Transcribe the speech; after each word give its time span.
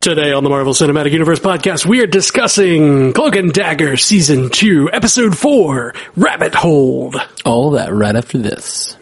Today 0.00 0.32
on 0.32 0.44
the 0.44 0.48
Marvel 0.50 0.74
Cinematic 0.74 1.10
Universe 1.10 1.40
podcast, 1.40 1.84
we 1.84 2.00
are 2.00 2.06
discussing 2.06 3.12
Cloak 3.14 3.34
and 3.34 3.52
Dagger 3.52 3.96
Season 3.96 4.48
2, 4.48 4.90
Episode 4.92 5.36
4, 5.36 5.92
Rabbit 6.14 6.54
Hole. 6.54 7.12
All 7.44 7.72
that 7.72 7.92
right 7.92 8.14
after 8.14 8.38
this. 8.38 8.96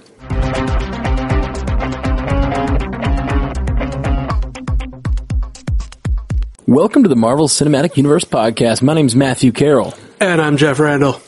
Welcome 6.67 7.03
to 7.05 7.09
the 7.09 7.17
Marvel 7.17 7.49
Cinematic 7.49 7.97
Universe 7.97 8.25
podcast. 8.25 8.83
My 8.83 8.95
name's 8.95 9.15
Matthew 9.15 9.53
Carroll. 9.53 9.95
And 10.21 10.41
I'm 10.41 10.57
Jeff 10.57 10.81
Randall. 10.81 11.21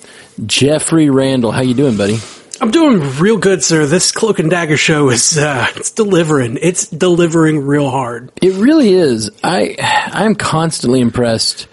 Jeffrey 0.47 1.11
Randall, 1.11 1.53
how 1.53 1.61
you 1.63 1.75
doing, 1.75 1.97
buddy? 1.97 2.19
I'm 2.61 2.71
doing 2.73 3.01
real 3.19 3.37
good, 3.37 3.63
sir. 3.63 3.87
This 3.87 4.11
Cloak 4.11 4.41
and 4.41 4.51
Dagger 4.51 4.77
show 4.77 5.11
is, 5.11 5.39
uh, 5.39 5.67
it's 5.77 5.93
delivering. 5.93 6.59
It's 6.61 6.89
delivering 6.89 7.61
real 7.61 7.89
hard. 7.89 8.33
It 8.43 8.55
really 8.55 8.93
is. 8.93 9.31
I 9.45 9.77
I'm 10.13 10.35
constantly 10.35 11.01
impressed 11.01 11.69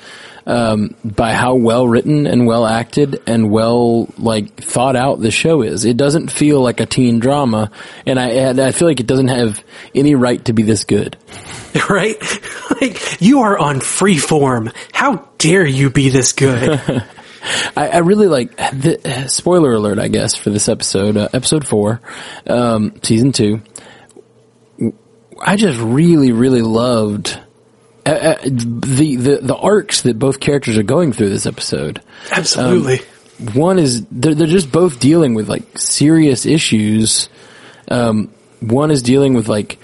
um, 0.45 0.95
by 1.03 1.33
how 1.33 1.55
well 1.55 1.87
written 1.87 2.27
and 2.27 2.45
well 2.45 2.67
acted 2.67 3.21
and 3.25 3.49
well 3.49 4.07
like 4.19 4.61
thought 4.61 4.95
out 4.95 5.19
the 5.19 5.31
show 5.31 5.63
is. 5.63 5.85
It 5.85 5.97
doesn't 5.97 6.29
feel 6.29 6.61
like 6.61 6.79
a 6.79 6.85
teen 6.85 7.19
drama, 7.19 7.71
and 8.05 8.19
I 8.19 8.29
and 8.29 8.59
I 8.59 8.71
feel 8.71 8.87
like 8.87 8.99
it 8.99 9.07
doesn't 9.07 9.29
have 9.29 9.63
any 9.95 10.13
right 10.13 10.43
to 10.45 10.53
be 10.53 10.63
this 10.63 10.83
good. 10.83 11.17
Right? 11.89 12.17
like, 12.81 13.21
you 13.21 13.41
are 13.41 13.59
on 13.59 13.81
freeform. 13.81 14.73
How 14.93 15.27
dare 15.37 15.65
you 15.65 15.89
be 15.89 16.07
this 16.07 16.31
good? 16.31 16.79
I, 17.75 17.89
I 17.89 17.97
really 17.99 18.27
like 18.27 18.55
the 18.55 19.25
spoiler 19.27 19.73
alert, 19.73 19.99
I 19.99 20.07
guess, 20.07 20.35
for 20.35 20.49
this 20.49 20.67
episode, 20.67 21.17
uh, 21.17 21.29
episode 21.33 21.67
four, 21.67 22.01
um, 22.47 22.99
season 23.03 23.31
two. 23.31 23.61
I 25.41 25.55
just 25.55 25.79
really, 25.79 26.31
really 26.31 26.61
loved 26.61 27.39
uh, 28.05 28.09
uh, 28.09 28.37
the, 28.43 29.15
the 29.15 29.39
the 29.41 29.55
arcs 29.55 30.03
that 30.03 30.19
both 30.19 30.39
characters 30.39 30.77
are 30.77 30.83
going 30.83 31.11
through 31.11 31.29
this 31.29 31.45
episode. 31.45 32.01
Absolutely. 32.31 32.99
One 33.53 33.79
is 33.79 34.05
they're 34.05 34.35
they're 34.35 34.47
just 34.47 34.71
both 34.71 34.99
dealing 34.99 35.33
with 35.33 35.49
like 35.49 35.77
serious 35.77 36.45
issues. 36.45 37.29
Um, 37.89 38.31
one 38.59 38.91
is 38.91 39.01
dealing 39.01 39.33
with 39.33 39.47
like 39.47 39.79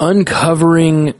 uncovering 0.00 1.14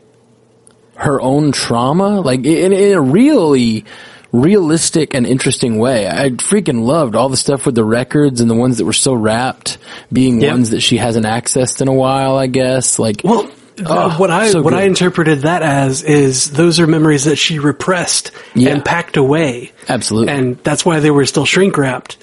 her 0.94 1.20
own 1.20 1.52
trauma, 1.52 2.20
like 2.20 2.40
in, 2.44 2.72
in 2.72 2.96
a 2.96 3.00
really 3.00 3.84
realistic 4.32 5.14
and 5.14 5.26
interesting 5.26 5.78
way. 5.78 6.06
I 6.06 6.30
freaking 6.30 6.84
loved 6.84 7.14
all 7.16 7.28
the 7.28 7.36
stuff 7.36 7.66
with 7.66 7.74
the 7.74 7.84
records 7.84 8.40
and 8.40 8.50
the 8.50 8.54
ones 8.54 8.78
that 8.78 8.84
were 8.84 8.92
so 8.92 9.14
wrapped 9.14 9.78
being 10.12 10.40
Yep. 10.40 10.50
ones 10.52 10.70
that 10.70 10.80
she 10.80 10.96
hasn't 10.98 11.26
accessed 11.26 11.80
in 11.80 11.88
a 11.88 11.92
while, 11.94 12.36
I 12.36 12.46
guess. 12.46 12.98
Like, 12.98 13.22
Well, 13.24 13.50
Oh, 13.86 13.94
uh, 13.96 14.16
what 14.16 14.28
I 14.28 14.48
so 14.50 14.60
what 14.60 14.74
I 14.74 14.82
interpreted 14.82 15.42
that 15.42 15.62
as 15.62 16.02
is 16.02 16.50
those 16.50 16.80
are 16.80 16.86
memories 16.88 17.24
that 17.26 17.36
she 17.36 17.60
repressed 17.60 18.32
Yeah. 18.54 18.70
and 18.70 18.84
packed 18.84 19.16
away, 19.16 19.70
absolutely. 19.88 20.32
and 20.34 20.58
that's 20.64 20.84
why 20.84 20.98
they 20.98 21.12
were 21.12 21.24
still 21.26 21.44
shrink 21.44 21.78
wrapped. 21.78 22.16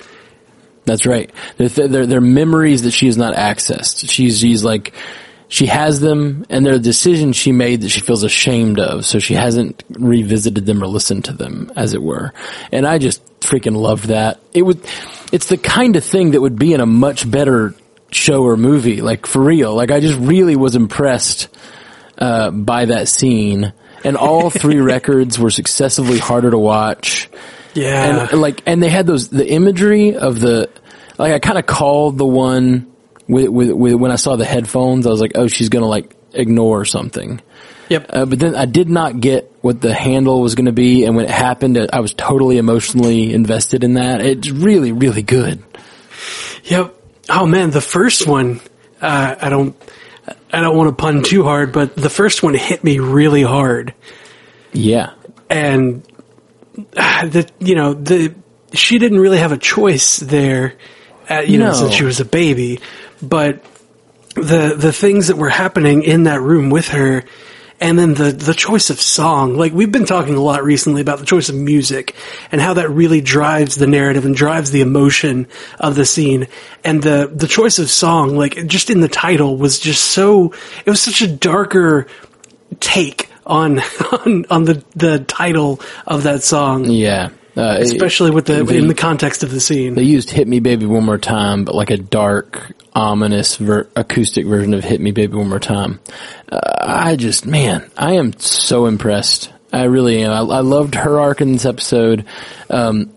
That's 0.83 1.05
right. 1.05 1.31
They're, 1.57 1.69
they're, 1.87 2.05
they're 2.05 2.19
memories 2.21 2.81
that 2.83 2.91
she 2.91 3.05
has 3.05 3.15
not 3.17 3.35
accessed. 3.35 4.09
She's, 4.09 4.39
she's 4.39 4.65
like, 4.65 4.93
she 5.47 5.67
has 5.67 5.99
them 5.99 6.45
and 6.49 6.65
they're 6.65 6.79
decisions 6.79 7.35
she 7.35 7.51
made 7.51 7.81
that 7.81 7.89
she 7.89 8.01
feels 8.01 8.23
ashamed 8.23 8.79
of. 8.79 9.05
So 9.05 9.19
she 9.19 9.33
hasn't 9.33 9.83
revisited 9.89 10.65
them 10.65 10.83
or 10.83 10.87
listened 10.87 11.25
to 11.25 11.33
them, 11.33 11.71
as 11.75 11.93
it 11.93 12.01
were. 12.01 12.33
And 12.71 12.87
I 12.87 12.97
just 12.97 13.23
freaking 13.41 13.75
loved 13.75 14.05
that. 14.05 14.39
It 14.53 14.63
would, 14.63 14.81
it's 15.31 15.47
the 15.47 15.57
kind 15.57 15.95
of 15.95 16.03
thing 16.03 16.31
that 16.31 16.41
would 16.41 16.57
be 16.57 16.73
in 16.73 16.81
a 16.81 16.85
much 16.85 17.29
better 17.29 17.75
show 18.11 18.43
or 18.43 18.57
movie, 18.57 19.01
like 19.01 19.27
for 19.27 19.41
real. 19.41 19.75
Like 19.75 19.91
I 19.91 19.99
just 19.99 20.19
really 20.19 20.55
was 20.55 20.75
impressed, 20.75 21.49
uh, 22.17 22.51
by 22.51 22.85
that 22.85 23.07
scene. 23.07 23.73
And 24.03 24.17
all 24.17 24.49
three 24.51 24.79
records 24.79 25.37
were 25.37 25.51
successively 25.51 26.17
harder 26.17 26.51
to 26.51 26.57
watch 26.57 27.29
Yeah, 27.75 28.29
and 28.31 28.41
like 28.41 28.63
and 28.65 28.81
they 28.81 28.89
had 28.89 29.05
those 29.05 29.27
the 29.27 29.47
imagery 29.47 30.15
of 30.15 30.39
the 30.39 30.69
like 31.17 31.33
I 31.33 31.39
kind 31.39 31.57
of 31.57 31.65
called 31.65 32.17
the 32.17 32.25
one 32.25 32.94
with, 33.27 33.49
with 33.49 33.71
with 33.71 33.93
when 33.93 34.11
I 34.11 34.15
saw 34.15 34.35
the 34.35 34.45
headphones 34.45 35.07
I 35.07 35.09
was 35.09 35.21
like 35.21 35.33
oh 35.35 35.47
she's 35.47 35.69
gonna 35.69 35.87
like 35.87 36.15
ignore 36.33 36.85
something. 36.85 37.41
Yep. 37.87 38.09
uh, 38.09 38.25
but 38.25 38.39
then 38.39 38.55
I 38.55 38.65
did 38.65 38.89
not 38.89 39.19
get 39.19 39.51
what 39.61 39.79
the 39.79 39.93
handle 39.93 40.41
was 40.41 40.55
gonna 40.55 40.71
be 40.71 41.05
and 41.05 41.15
when 41.15 41.25
it 41.25 41.31
happened 41.31 41.77
I 41.93 41.99
was 41.99 42.13
totally 42.13 42.57
emotionally 42.57 43.33
invested 43.33 43.83
in 43.83 43.95
that. 43.95 44.21
It's 44.21 44.49
really 44.49 44.91
really 44.91 45.21
good. 45.21 45.63
Yep. 46.65 46.95
Oh 47.29 47.45
man, 47.45 47.71
the 47.71 47.81
first 47.81 48.27
one, 48.27 48.61
uh, 49.01 49.35
I 49.39 49.49
don't, 49.49 49.75
I 50.51 50.61
don't 50.61 50.77
want 50.77 50.89
to 50.89 50.95
pun 51.01 51.23
too 51.23 51.43
hard, 51.43 51.71
but 51.71 51.95
the 51.95 52.09
first 52.09 52.43
one 52.43 52.53
hit 52.53 52.83
me 52.83 52.99
really 52.99 53.43
hard, 53.43 53.93
yeah. 54.73 55.13
And 55.49 56.03
uh, 56.95 57.27
the 57.27 57.49
you 57.59 57.75
know 57.75 57.93
the 57.93 58.35
she 58.73 58.99
didn't 58.99 59.19
really 59.19 59.37
have 59.39 59.51
a 59.51 59.57
choice 59.57 60.17
there, 60.17 60.75
uh, 61.29 61.39
you 61.39 61.57
know, 61.57 61.73
since 61.73 61.93
she 61.93 62.03
was 62.03 62.19
a 62.19 62.25
baby, 62.25 62.79
but 63.21 63.63
the 64.35 64.75
the 64.77 64.93
things 64.93 65.27
that 65.27 65.37
were 65.37 65.49
happening 65.49 66.03
in 66.03 66.23
that 66.23 66.41
room 66.41 66.69
with 66.69 66.89
her. 66.89 67.23
And 67.77 67.99
then 67.99 68.13
the, 68.13 68.31
the 68.31 68.53
choice 68.53 68.89
of 68.89 69.01
song, 69.01 69.57
like 69.57 69.73
we've 69.73 69.91
been 69.91 70.05
talking 70.05 70.35
a 70.35 70.41
lot 70.41 70.63
recently 70.63 71.01
about 71.01 71.19
the 71.19 71.25
choice 71.25 71.49
of 71.49 71.55
music 71.55 72.15
and 72.49 72.61
how 72.61 72.75
that 72.75 72.89
really 72.89 73.19
drives 73.19 73.75
the 73.75 73.85
narrative 73.85 74.25
and 74.25 74.33
drives 74.33 74.71
the 74.71 74.79
emotion 74.79 75.47
of 75.77 75.95
the 75.95 76.05
scene. 76.05 76.47
And 76.85 77.03
the, 77.03 77.29
the 77.33 77.47
choice 77.47 77.77
of 77.77 77.89
song, 77.89 78.37
like 78.37 78.65
just 78.67 78.89
in 78.89 79.01
the 79.01 79.09
title 79.09 79.57
was 79.57 79.77
just 79.77 80.05
so, 80.05 80.53
it 80.85 80.89
was 80.89 81.01
such 81.01 81.21
a 81.21 81.27
darker 81.27 82.07
take 82.79 83.29
on, 83.45 83.79
on, 84.11 84.45
on 84.49 84.63
the, 84.63 84.81
the 84.95 85.19
title 85.19 85.81
of 86.07 86.23
that 86.23 86.43
song, 86.43 86.85
yeah 86.85 87.31
uh, 87.57 87.77
especially 87.79 88.31
with 88.31 88.45
the, 88.45 88.63
they- 88.63 88.77
in 88.77 88.87
the 88.87 88.93
context 88.95 89.43
of 89.43 89.51
the 89.51 89.59
scene. 89.59 89.95
They 89.95 90.03
used 90.03 90.29
"Hit 90.29 90.47
Me, 90.47 90.59
Baby, 90.59 90.85
One 90.85 91.05
More 91.05 91.17
Time," 91.17 91.65
but 91.65 91.75
like 91.75 91.89
a 91.89 91.97
dark, 91.97 92.73
ominous 92.93 93.57
ver- 93.57 93.87
acoustic 93.95 94.45
version 94.45 94.73
of 94.73 94.83
"Hit 94.83 94.99
Me, 95.01 95.11
Baby, 95.11 95.35
One 95.37 95.49
More 95.49 95.59
Time." 95.59 95.99
Uh, 96.51 96.59
I 96.79 97.15
just, 97.15 97.45
man, 97.45 97.89
I 97.97 98.13
am 98.13 98.37
so 98.39 98.85
impressed. 98.85 99.51
I 99.73 99.83
really 99.85 100.21
am. 100.23 100.31
I, 100.31 100.57
I 100.57 100.59
loved 100.61 100.95
her 100.95 101.19
arc 101.19 101.41
in 101.41 101.53
this 101.53 101.65
episode. 101.65 102.25
Um, 102.69 103.11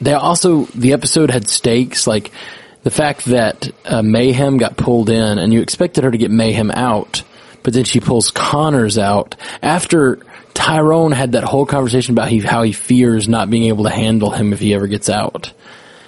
they 0.00 0.12
also 0.12 0.64
the 0.66 0.92
episode 0.92 1.30
had 1.30 1.48
stakes, 1.48 2.06
like 2.06 2.30
the 2.82 2.90
fact 2.90 3.26
that 3.26 3.70
uh, 3.84 4.02
Mayhem 4.02 4.56
got 4.58 4.76
pulled 4.76 5.08
in, 5.08 5.38
and 5.38 5.52
you 5.52 5.60
expected 5.62 6.04
her 6.04 6.10
to 6.10 6.18
get 6.18 6.30
Mayhem 6.30 6.70
out, 6.72 7.22
but 7.62 7.72
then 7.74 7.84
she 7.84 8.00
pulls 8.00 8.30
Connors 8.30 8.98
out 8.98 9.36
after 9.62 10.18
Tyrone 10.54 11.12
had 11.12 11.32
that 11.32 11.44
whole 11.44 11.66
conversation 11.66 12.14
about 12.14 12.28
he, 12.28 12.40
how 12.40 12.62
he 12.62 12.72
fears 12.72 13.28
not 13.28 13.50
being 13.50 13.64
able 13.64 13.84
to 13.84 13.90
handle 13.90 14.30
him 14.30 14.52
if 14.52 14.60
he 14.60 14.72
ever 14.72 14.86
gets 14.86 15.10
out. 15.10 15.52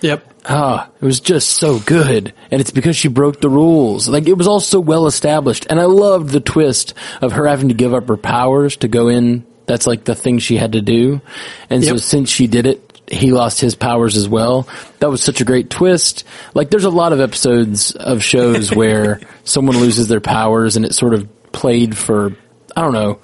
Yep. 0.00 0.32
Ah, 0.48 0.88
it 1.00 1.04
was 1.04 1.20
just 1.20 1.50
so 1.50 1.80
good. 1.80 2.32
And 2.50 2.60
it's 2.60 2.70
because 2.70 2.96
she 2.96 3.08
broke 3.08 3.40
the 3.40 3.50
rules. 3.50 4.08
Like, 4.08 4.28
it 4.28 4.34
was 4.34 4.46
all 4.46 4.60
so 4.60 4.78
well 4.78 5.06
established. 5.06 5.66
And 5.68 5.80
I 5.80 5.86
loved 5.86 6.30
the 6.30 6.40
twist 6.40 6.94
of 7.20 7.32
her 7.32 7.46
having 7.46 7.68
to 7.68 7.74
give 7.74 7.92
up 7.92 8.06
her 8.08 8.16
powers 8.16 8.76
to 8.78 8.88
go 8.88 9.08
in. 9.08 9.44
That's 9.66 9.86
like 9.86 10.04
the 10.04 10.14
thing 10.14 10.38
she 10.38 10.56
had 10.56 10.72
to 10.72 10.80
do. 10.80 11.20
And 11.68 11.84
so 11.84 11.96
since 11.96 12.30
she 12.30 12.46
did 12.46 12.66
it, 12.66 12.82
he 13.10 13.32
lost 13.32 13.60
his 13.60 13.74
powers 13.74 14.16
as 14.16 14.28
well. 14.28 14.68
That 15.00 15.10
was 15.10 15.22
such 15.22 15.40
a 15.40 15.44
great 15.44 15.70
twist. 15.70 16.24
Like, 16.54 16.70
there's 16.70 16.84
a 16.84 16.90
lot 16.90 17.12
of 17.12 17.20
episodes 17.20 17.92
of 17.92 18.22
shows 18.22 18.72
where 18.74 19.20
someone 19.42 19.78
loses 19.78 20.06
their 20.06 20.20
powers 20.20 20.76
and 20.76 20.84
it 20.84 20.94
sort 20.94 21.14
of 21.14 21.28
played 21.50 21.96
for, 21.96 22.36
I 22.76 22.82
don't 22.82 22.92
know. 22.92 23.18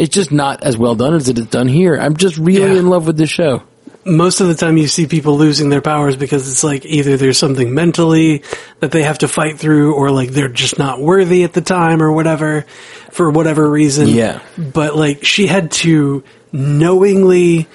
It's 0.00 0.14
just 0.14 0.30
not 0.30 0.62
as 0.62 0.78
well 0.78 0.94
done 0.94 1.14
as 1.14 1.28
it 1.28 1.38
is 1.38 1.46
done 1.46 1.66
here. 1.66 1.96
I'm 1.96 2.16
just 2.16 2.36
really 2.38 2.72
Yeah. 2.74 2.78
in 2.78 2.88
love 2.88 3.06
with 3.06 3.16
this 3.16 3.30
show. 3.30 3.62
most 4.04 4.40
of 4.40 4.46
the 4.48 4.54
time 4.54 4.78
you 4.78 4.86
see 4.88 5.06
people 5.06 5.36
losing 5.36 5.68
their 5.68 5.82
powers 5.82 6.16
because 6.16 6.48
it's 6.50 6.64
like 6.64 6.86
either 6.86 7.18
there's 7.18 7.36
something 7.36 7.74
mentally 7.74 8.42
that 8.80 8.90
they 8.90 9.02
have 9.02 9.18
to 9.18 9.28
fight 9.28 9.58
through 9.58 9.92
or 9.94 10.10
like 10.10 10.30
they're 10.30 10.48
just 10.48 10.78
not 10.78 10.98
worthy 11.00 11.42
at 11.44 11.52
the 11.52 11.60
time 11.60 12.00
or 12.02 12.10
whatever 12.12 12.64
for 13.10 13.28
whatever 13.28 13.68
reason. 13.68 14.08
Yeah. 14.08 14.40
But 14.56 14.96
like 14.96 15.24
she 15.24 15.46
had 15.46 15.72
to 15.82 16.22
knowingly 16.52 17.66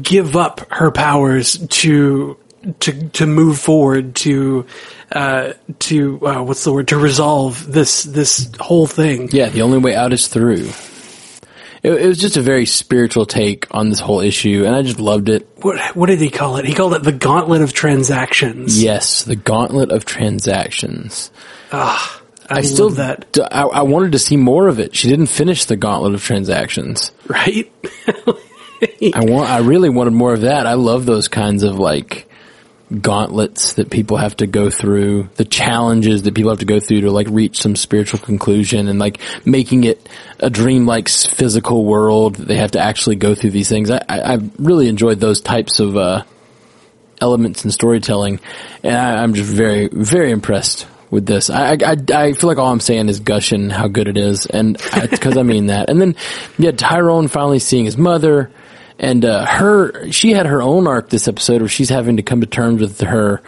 give 0.00 0.36
up 0.36 0.60
her 0.72 0.90
powers 0.90 1.58
to 1.68 2.38
to 2.80 3.08
to 3.10 3.26
move 3.26 3.58
forward 3.58 4.14
to 4.14 4.64
uh 5.12 5.52
to 5.80 6.26
uh, 6.26 6.42
what's 6.42 6.64
the 6.64 6.72
word 6.72 6.88
to 6.88 6.96
resolve 6.96 7.70
this 7.70 8.04
this 8.04 8.48
whole 8.60 8.86
thing. 8.86 9.28
Yeah, 9.32 9.48
the 9.50 9.62
only 9.62 9.78
way 9.78 9.94
out 9.94 10.12
is 10.14 10.26
through. 10.28 10.70
It, 11.82 11.92
it 11.92 12.06
was 12.06 12.18
just 12.18 12.36
a 12.36 12.42
very 12.42 12.66
spiritual 12.66 13.24
take 13.26 13.66
on 13.74 13.88
this 13.88 14.00
whole 14.00 14.20
issue, 14.20 14.64
and 14.66 14.74
I 14.74 14.82
just 14.82 15.00
loved 15.00 15.28
it. 15.28 15.48
What 15.62 15.96
what 15.96 16.06
did 16.06 16.20
he 16.20 16.30
call 16.30 16.56
it? 16.56 16.64
He 16.66 16.74
called 16.74 16.94
it 16.94 17.02
the 17.02 17.12
gauntlet 17.12 17.62
of 17.62 17.72
transactions. 17.72 18.82
Yes, 18.82 19.24
the 19.24 19.36
gauntlet 19.36 19.90
of 19.90 20.04
transactions. 20.04 21.30
Ah, 21.72 22.20
I, 22.48 22.58
I 22.58 22.60
still 22.62 22.90
that. 22.90 23.32
d- 23.32 23.42
I, 23.42 23.62
I 23.62 23.82
wanted 23.82 24.12
to 24.12 24.18
see 24.18 24.36
more 24.36 24.68
of 24.68 24.78
it. 24.78 24.94
She 24.94 25.08
didn't 25.08 25.26
finish 25.26 25.64
the 25.64 25.76
gauntlet 25.76 26.14
of 26.14 26.22
transactions. 26.24 27.12
right? 27.28 27.70
I 29.14 29.24
want. 29.24 29.50
I 29.50 29.58
really 29.58 29.88
wanted 29.90 30.12
more 30.12 30.32
of 30.32 30.42
that. 30.42 30.66
I 30.66 30.74
love 30.74 31.06
those 31.06 31.28
kinds 31.28 31.62
of 31.62 31.78
like 31.78 32.28
gauntlets 32.90 33.74
that 33.74 33.90
people 33.90 34.16
have 34.16 34.36
to 34.36 34.46
go 34.46 34.70
through, 34.70 35.28
the 35.36 35.44
challenges 35.44 36.22
that 36.24 36.34
people 36.34 36.50
have 36.50 36.58
to 36.58 36.64
go 36.64 36.80
through 36.80 37.02
to 37.02 37.10
like 37.10 37.28
reach 37.30 37.60
some 37.60 37.76
spiritual 37.76 38.18
conclusion 38.18 38.88
and 38.88 38.98
like 38.98 39.20
making 39.44 39.84
it 39.84 40.08
a 40.40 40.50
dreamlike 40.50 41.08
physical 41.08 41.84
world 41.84 42.36
that 42.36 42.48
they 42.48 42.56
have 42.56 42.72
to 42.72 42.80
actually 42.80 43.16
go 43.16 43.34
through 43.34 43.50
these 43.50 43.68
things. 43.68 43.90
I, 43.90 44.02
I, 44.08 44.34
I 44.34 44.38
really 44.58 44.88
enjoyed 44.88 45.20
those 45.20 45.40
types 45.40 45.80
of, 45.80 45.96
uh, 45.96 46.24
elements 47.20 47.64
in 47.66 47.70
storytelling 47.70 48.40
and 48.82 48.96
I, 48.96 49.22
I'm 49.22 49.34
just 49.34 49.50
very, 49.50 49.88
very 49.92 50.30
impressed 50.30 50.86
with 51.10 51.26
this. 51.26 51.50
I, 51.50 51.72
I, 51.72 51.96
I 52.14 52.32
feel 52.32 52.48
like 52.48 52.58
all 52.58 52.72
I'm 52.72 52.80
saying 52.80 53.08
is 53.08 53.20
gushing 53.20 53.68
how 53.68 53.88
good 53.88 54.08
it 54.08 54.16
is 54.16 54.46
and 54.46 54.80
because 55.02 55.36
I 55.36 55.42
mean 55.42 55.66
that. 55.66 55.90
And 55.90 56.00
then, 56.00 56.16
yeah, 56.58 56.70
Tyrone 56.70 57.28
finally 57.28 57.58
seeing 57.58 57.84
his 57.84 57.98
mother 57.98 58.50
and 59.00 59.24
uh, 59.24 59.44
her 59.46 60.12
she 60.12 60.30
had 60.30 60.46
her 60.46 60.62
own 60.62 60.86
arc 60.86 61.08
this 61.10 61.26
episode 61.26 61.62
where 61.62 61.68
she's 61.68 61.88
having 61.88 62.18
to 62.18 62.22
come 62.22 62.40
to 62.42 62.46
terms 62.46 62.80
with 62.80 63.00
her 63.00 63.42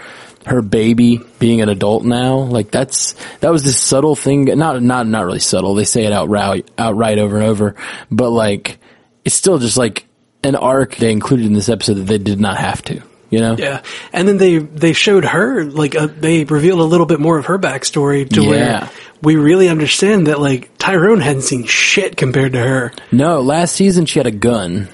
her 0.46 0.60
baby 0.62 1.20
being 1.38 1.60
an 1.60 1.68
adult 1.68 2.04
now 2.04 2.38
like 2.38 2.72
that's 2.72 3.12
that 3.38 3.52
was 3.52 3.62
this 3.62 3.80
subtle 3.80 4.16
thing 4.16 4.46
not 4.46 4.82
not 4.82 5.06
not 5.06 5.24
really 5.24 5.38
subtle 5.38 5.74
they 5.76 5.84
say 5.84 6.04
it 6.04 6.12
outright 6.12 6.68
outright 6.78 7.18
over 7.18 7.36
and 7.36 7.46
over 7.46 7.76
but 8.10 8.30
like 8.30 8.78
it's 9.24 9.36
still 9.36 9.58
just 9.58 9.76
like 9.76 10.04
an 10.42 10.56
arc 10.56 10.96
they 10.96 11.12
included 11.12 11.46
in 11.46 11.52
this 11.52 11.68
episode 11.68 11.94
that 11.94 12.02
they 12.06 12.18
did 12.18 12.40
not 12.40 12.56
have 12.56 12.82
to 12.82 13.00
you 13.30 13.38
know 13.38 13.54
Yeah, 13.56 13.82
and 14.12 14.26
then 14.26 14.36
they 14.38 14.58
they 14.58 14.92
showed 14.94 15.24
her 15.24 15.62
like 15.64 15.94
uh 15.94 16.08
they 16.08 16.42
revealed 16.44 16.80
a 16.80 16.84
little 16.84 17.06
bit 17.06 17.20
more 17.20 17.38
of 17.38 17.46
her 17.46 17.58
backstory 17.58 18.28
to 18.30 18.42
Yeah. 18.42 18.80
where 18.80 18.90
we 19.22 19.36
really 19.36 19.68
understand 19.68 20.26
that 20.26 20.40
like 20.40 20.76
Tyrone 20.78 21.20
hadn't 21.20 21.42
seen 21.42 21.64
shit 21.64 22.16
compared 22.16 22.54
to 22.54 22.58
her. 22.58 22.92
No, 23.12 23.40
last 23.40 23.76
season 23.76 24.04
she 24.06 24.18
had 24.18 24.26
a 24.26 24.32
gun. 24.32 24.88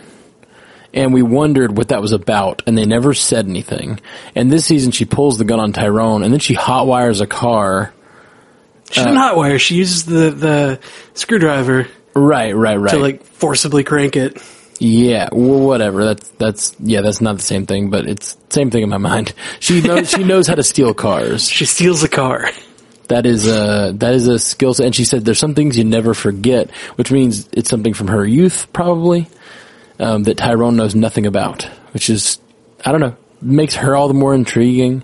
And 0.95 1.13
we 1.13 1.23
wondered 1.23 1.77
what 1.77 1.89
that 1.89 2.01
was 2.01 2.13
about, 2.13 2.63
and 2.67 2.77
they 2.77 2.87
never 2.87 3.13
said 3.13 3.47
anything. 3.47 4.01
And 4.35 4.51
this 4.51 4.65
season 4.65 4.91
she 4.91 5.05
pulls 5.05 5.37
the 5.37 5.45
gun 5.45 5.61
on 5.61 5.73
Tyrone, 5.73 6.23
and 6.23 6.33
then 6.33 6.41
she 6.41 6.55
hotwires 6.57 7.21
a 7.21 7.27
car. 7.27 7.93
She 8.91 9.03
didn't 9.03 9.19
uh, 9.19 9.35
hotwire. 9.35 9.61
She 9.61 9.75
uses 9.75 10.07
the 10.07 10.31
the 10.31 10.81
screwdriver 11.13 11.89
Right, 12.19 12.55
right, 12.55 12.77
right. 12.77 12.91
to 12.93 12.99
like 12.99 13.23
forcibly 13.25 13.85
crank 13.85 14.17
it. 14.17 14.43
Yeah, 14.81 15.29
well, 15.33 15.61
whatever. 15.61 16.05
That's 16.05 16.29
that's 16.31 16.77
yeah, 16.79 17.01
that's 17.01 17.21
not 17.21 17.37
the 17.37 17.43
same 17.43 17.67
thing, 17.67 17.91
but 17.91 18.07
it's 18.07 18.37
same 18.51 18.71
thing 18.71 18.83
in 18.83 18.89
my 18.89 18.99
mind. 18.99 19.35
She 19.61 19.81
knows 19.81 20.11
she 20.11 20.23
knows 20.23 20.47
how 20.47 20.55
to 20.55 20.63
steal 20.63 20.95
cars. 20.95 21.49
She 21.59 21.65
steals 21.65 22.03
a 22.03 22.09
car. 22.09 22.49
That 23.09 23.27
is 23.27 23.47
a 23.47 23.93
that 23.97 24.15
is 24.15 24.29
a 24.29 24.39
skill 24.39 24.75
set. 24.75 24.87
And 24.87 24.95
she 24.95 25.05
said 25.05 25.25
there's 25.25 25.39
some 25.39 25.55
things 25.55 25.77
you 25.77 25.85
never 25.85 26.15
forget, 26.15 26.71
which 26.97 27.11
means 27.11 27.49
it's 27.53 27.71
something 27.71 27.95
from 27.95 28.09
her 28.09 28.25
youth 28.25 28.73
probably 28.73 29.29
um, 29.99 30.25
that 30.25 30.37
Tyrone 30.37 30.77
knows 30.77 30.95
nothing 30.95 31.27
about, 31.27 31.65
which 31.93 32.11
is 32.11 32.39
I 32.85 32.93
don't 32.93 33.01
know 33.01 33.17
makes 33.41 33.75
her 33.77 33.97
all 33.97 34.09
the 34.09 34.15
more 34.15 34.35
intriguing. 34.35 35.03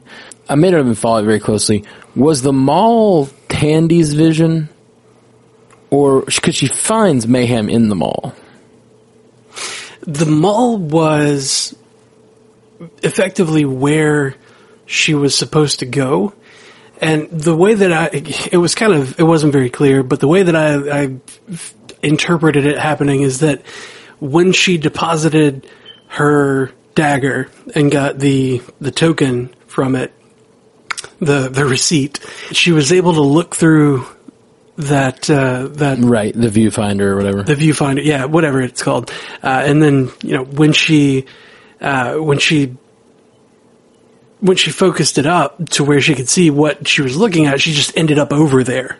I 0.49 0.55
may 0.57 0.71
not 0.71 0.81
even 0.81 0.95
follow 0.95 1.19
it 1.19 1.25
very 1.25 1.41
closely. 1.41 1.85
Was 2.15 2.43
the 2.43 2.53
mall 2.53 3.29
Tandy's 3.49 4.15
vision, 4.15 4.69
or 5.91 6.23
because 6.23 6.55
she 6.55 6.67
finds 6.67 7.27
mayhem 7.27 7.69
in 7.69 7.89
the 7.89 7.95
mall? 7.95 8.35
The 10.03 10.27
mall 10.27 10.77
was 10.77 11.75
effectively 13.03 13.65
where 13.65 14.35
she 14.87 15.15
was 15.15 15.35
supposed 15.35 15.79
to 15.79 15.87
go. 15.87 16.35
And 17.01 17.29
the 17.31 17.57
way 17.57 17.75
that 17.75 17.93
I, 17.93 18.11
it 18.53 18.59
was 18.59 18.75
kind 18.75 18.93
of, 18.93 19.19
it 19.19 19.25
wasn't 19.25 19.53
very 19.53 19.71
clear, 19.71 20.03
but 20.03 20.21
the 20.21 20.29
way 20.29 20.43
that 20.43 20.55
I, 20.55 21.03
I 21.03 21.17
interpreted 22.03 22.67
it 22.67 22.79
happening 22.79 23.23
is 23.23 23.41
that 23.41 23.63
when 24.25 24.53
she 24.53 24.79
deposited 24.79 25.67
her 26.09 26.71
dagger 26.95 27.51
and 27.75 27.91
got 27.91 28.19
the, 28.19 28.63
the 28.81 28.91
token 28.91 29.55
from 29.67 29.95
it, 29.95 30.13
the, 31.21 31.49
the 31.49 31.67
receipt, 31.67 32.19
she 32.51 32.73
was 32.73 32.91
able 32.93 33.13
to 33.15 33.21
look 33.21 33.55
through 33.55 34.07
that, 34.77 35.29
uh, 35.29 35.69
that 35.73 35.99
Right, 35.99 36.35
the 36.35 36.49
viewfinder 36.49 37.03
or 37.03 37.17
whatever. 37.17 37.43
the 37.43 37.55
viewfinder, 37.55 38.03
yeah, 38.03 38.25
whatever 38.25 38.63
it's 38.63 38.83
called. 38.83 39.11
Uh, 39.43 39.63
and 39.65 39.83
then 39.83 40.11
you 40.23 40.33
know 40.35 40.45
when 40.45 40.73
she 40.73 41.27
uh, 41.81 42.15
when 42.17 42.39
she 42.39 42.75
when 44.41 44.57
she 44.57 44.71
focused 44.71 45.17
it 45.19 45.27
up 45.27 45.69
to 45.71 45.85
where 45.85 46.01
she 46.01 46.15
could 46.15 46.29
see 46.29 46.51
what 46.51 46.89
she 46.89 47.03
was 47.03 47.17
looking 47.17 47.47
at, 47.47 47.61
she 47.61 47.73
just 47.73 47.97
ended 47.97 48.19
up 48.19 48.33
over 48.33 48.65
there. 48.65 48.99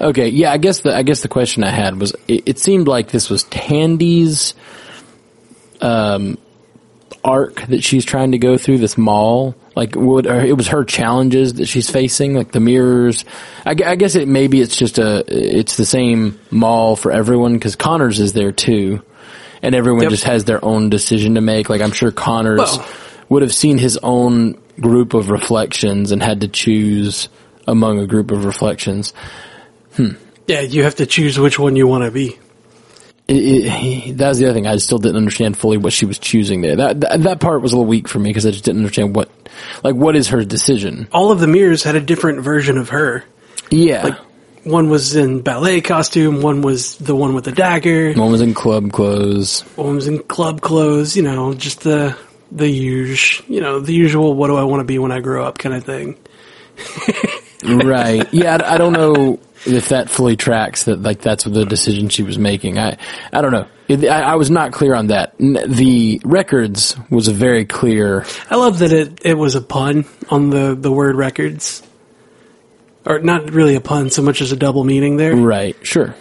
Okay, 0.00 0.28
yeah, 0.28 0.50
I 0.52 0.56
guess 0.58 0.80
the 0.80 0.94
I 0.94 1.02
guess 1.02 1.22
the 1.22 1.28
question 1.28 1.64
I 1.64 1.70
had 1.70 2.00
was 2.00 2.14
it, 2.28 2.42
it 2.46 2.58
seemed 2.58 2.88
like 2.88 3.08
this 3.10 3.30
was 3.30 3.44
Tandy's 3.44 4.54
um 5.80 6.38
arc 7.22 7.62
that 7.68 7.82
she's 7.82 8.04
trying 8.04 8.32
to 8.32 8.38
go 8.38 8.58
through 8.58 8.78
this 8.78 8.98
mall. 8.98 9.54
Like 9.76 9.94
what 9.96 10.26
or 10.26 10.40
it 10.40 10.56
was 10.56 10.68
her 10.68 10.84
challenges 10.84 11.54
that 11.54 11.66
she's 11.66 11.90
facing, 11.90 12.34
like 12.34 12.52
the 12.52 12.60
mirrors. 12.60 13.24
I, 13.64 13.70
I 13.70 13.96
guess 13.96 14.14
it 14.14 14.28
maybe 14.28 14.60
it's 14.60 14.76
just 14.76 14.98
a 14.98 15.24
it's 15.26 15.76
the 15.76 15.84
same 15.86 16.38
mall 16.50 16.96
for 16.96 17.10
everyone 17.10 17.54
because 17.54 17.74
Connors 17.76 18.20
is 18.20 18.32
there 18.34 18.52
too, 18.52 19.02
and 19.62 19.74
everyone 19.74 20.02
Yep. 20.02 20.10
just 20.10 20.24
has 20.24 20.44
their 20.44 20.64
own 20.64 20.90
decision 20.90 21.34
to 21.36 21.40
make. 21.40 21.68
Like 21.68 21.80
I'm 21.80 21.92
sure 21.92 22.10
Connors 22.12 22.58
Well- 22.58 22.86
would 23.30 23.42
have 23.42 23.54
seen 23.54 23.78
his 23.78 23.98
own 24.02 24.58
group 24.80 25.14
of 25.14 25.30
reflections 25.30 26.12
and 26.12 26.22
had 26.22 26.42
to 26.42 26.48
choose 26.48 27.28
among 27.66 27.98
a 27.98 28.06
group 28.06 28.30
of 28.30 28.44
reflections. 28.44 29.14
Hmm. 29.96 30.10
Yeah, 30.46 30.60
you 30.60 30.82
have 30.84 30.96
to 30.96 31.06
choose 31.06 31.38
which 31.38 31.58
one 31.58 31.76
you 31.76 31.86
want 31.86 32.04
to 32.04 32.10
be. 32.10 32.38
it, 33.28 33.34
it, 33.34 34.18
that 34.18 34.28
was 34.28 34.38
the 34.38 34.44
other 34.46 34.54
thing. 34.54 34.66
I 34.66 34.76
still 34.76 34.98
didn't 34.98 35.16
understand 35.16 35.56
fully 35.56 35.78
what 35.78 35.92
she 35.92 36.04
was 36.06 36.18
choosing 36.18 36.60
there. 36.60 36.76
That 36.76 37.00
that, 37.00 37.22
that 37.22 37.40
part 37.40 37.62
was 37.62 37.72
a 37.72 37.76
little 37.76 37.88
weak 37.88 38.08
for 38.08 38.18
me 38.18 38.30
because 38.30 38.44
I 38.44 38.50
just 38.50 38.64
didn't 38.64 38.80
understand 38.80 39.16
what, 39.16 39.30
like, 39.82 39.94
what 39.94 40.16
is 40.16 40.28
her 40.28 40.44
decision? 40.44 41.08
All 41.12 41.30
of 41.30 41.40
the 41.40 41.46
mirrors 41.46 41.82
had 41.82 41.94
a 41.96 42.00
different 42.00 42.40
version 42.42 42.76
of 42.76 42.90
her. 42.90 43.24
Yeah, 43.70 44.02
Like 44.02 44.18
one 44.64 44.90
was 44.90 45.16
in 45.16 45.40
ballet 45.40 45.80
costume, 45.80 46.42
one 46.42 46.60
was 46.60 46.96
the 46.98 47.14
one 47.16 47.34
with 47.34 47.44
the 47.44 47.52
dagger, 47.52 48.12
one 48.12 48.30
was 48.30 48.40
in 48.42 48.52
club 48.52 48.92
clothes. 48.92 49.62
one 49.76 49.94
was 49.94 50.06
in 50.08 50.18
club 50.24 50.60
clothes. 50.60 51.16
You 51.16 51.22
know, 51.22 51.54
just 51.54 51.80
the 51.80 52.16
the 52.52 52.68
usual, 52.68 53.46
you 53.48 53.60
know, 53.62 53.80
the 53.80 53.94
usual. 53.94 54.34
What 54.34 54.48
do 54.48 54.56
I 54.56 54.64
want 54.64 54.80
to 54.80 54.84
be 54.84 54.98
when 54.98 55.12
I 55.12 55.20
grow 55.20 55.44
up, 55.46 55.56
kind 55.56 55.74
of 55.74 55.84
thing. 55.84 56.18
right? 57.64 58.32
Yeah, 58.32 58.56
I, 58.56 58.74
I 58.74 58.78
don't 58.78 58.92
know 58.92 59.38
if 59.66 59.88
that 59.90 60.10
fully 60.10 60.36
tracks 60.36 60.84
that. 60.84 61.02
Like, 61.02 61.20
that's 61.20 61.44
the 61.44 61.64
decision 61.64 62.08
she 62.08 62.22
was 62.22 62.38
making. 62.38 62.78
I 62.78 62.98
I 63.32 63.40
don't 63.40 63.52
know. 63.52 63.66
It, 63.86 64.04
I, 64.06 64.22
I 64.22 64.34
was 64.36 64.50
not 64.50 64.72
clear 64.72 64.94
on 64.94 65.08
that. 65.08 65.36
The 65.38 66.20
records 66.24 66.96
was 67.10 67.28
a 67.28 67.32
very 67.32 67.66
clear. 67.66 68.24
I 68.50 68.56
love 68.56 68.78
that 68.78 68.92
it, 68.92 69.20
it 69.24 69.34
was 69.34 69.56
a 69.56 69.60
pun 69.60 70.06
on 70.30 70.48
the, 70.50 70.74
the 70.74 70.90
word 70.90 71.16
records. 71.16 71.82
Or 73.04 73.18
not 73.18 73.50
really 73.50 73.74
a 73.74 73.82
pun 73.82 74.08
so 74.08 74.22
much 74.22 74.40
as 74.40 74.52
a 74.52 74.56
double 74.56 74.84
meaning 74.84 75.18
there. 75.18 75.36
Right. 75.36 75.76
Sure. 75.82 76.14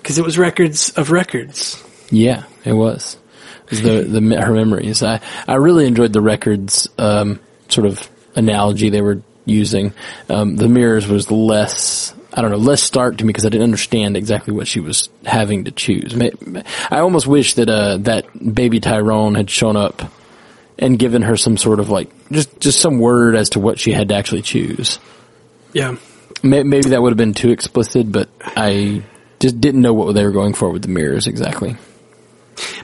Because 0.00 0.18
it 0.18 0.24
was 0.24 0.38
records 0.38 0.90
of 0.90 1.10
records. 1.10 1.82
Yeah, 2.10 2.44
it 2.64 2.72
was. 2.72 3.16
It 3.64 3.70
was 3.70 3.82
the 3.82 4.02
the 4.02 4.40
her 4.40 4.54
memories. 4.54 5.02
I 5.02 5.20
I 5.46 5.56
really 5.56 5.86
enjoyed 5.86 6.12
the 6.12 6.22
records 6.22 6.88
um, 6.96 7.40
sort 7.68 7.86
of 7.86 8.08
analogy 8.36 8.88
they 8.88 9.02
were 9.02 9.20
using. 9.44 9.92
Um, 10.28 10.56
the 10.56 10.68
mirrors 10.68 11.08
was 11.08 11.30
less. 11.30 12.14
I 12.38 12.40
don't 12.40 12.52
know, 12.52 12.56
less 12.58 12.80
stark 12.80 13.18
to 13.18 13.24
me 13.24 13.30
because 13.30 13.44
I 13.44 13.48
didn't 13.48 13.64
understand 13.64 14.16
exactly 14.16 14.54
what 14.54 14.68
she 14.68 14.78
was 14.78 15.08
having 15.24 15.64
to 15.64 15.72
choose. 15.72 16.16
I 16.88 17.00
almost 17.00 17.26
wish 17.26 17.54
that 17.54 17.68
uh, 17.68 17.96
that 18.02 18.26
baby 18.54 18.78
Tyrone 18.78 19.34
had 19.34 19.50
shown 19.50 19.74
up 19.76 20.02
and 20.78 20.96
given 21.00 21.22
her 21.22 21.36
some 21.36 21.56
sort 21.56 21.80
of 21.80 21.90
like 21.90 22.08
just 22.30 22.60
just 22.60 22.78
some 22.80 23.00
word 23.00 23.34
as 23.34 23.50
to 23.50 23.58
what 23.58 23.80
she 23.80 23.90
had 23.90 24.10
to 24.10 24.14
actually 24.14 24.42
choose. 24.42 25.00
Yeah. 25.72 25.96
May- 26.44 26.62
Maybe 26.62 26.90
that 26.90 27.02
would 27.02 27.10
have 27.10 27.16
been 27.18 27.34
too 27.34 27.50
explicit, 27.50 28.12
but 28.12 28.28
I 28.40 29.02
just 29.40 29.60
didn't 29.60 29.82
know 29.82 29.92
what 29.92 30.12
they 30.14 30.24
were 30.24 30.30
going 30.30 30.54
for 30.54 30.70
with 30.70 30.82
the 30.82 30.88
mirrors 30.88 31.26
exactly. 31.26 31.76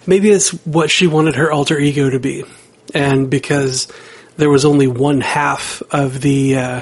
Maybe 0.04 0.30
it's 0.30 0.50
what 0.64 0.90
she 0.90 1.06
wanted 1.06 1.37
her 1.37 1.52
alter 1.52 1.78
ego 1.78 2.11
to 2.11 2.18
be. 2.18 2.42
And 2.92 3.30
because 3.30 3.87
there 4.37 4.50
was 4.50 4.64
only 4.64 4.88
one 4.88 5.20
half 5.20 5.80
of 5.92 6.20
the, 6.20 6.56
uh, 6.56 6.80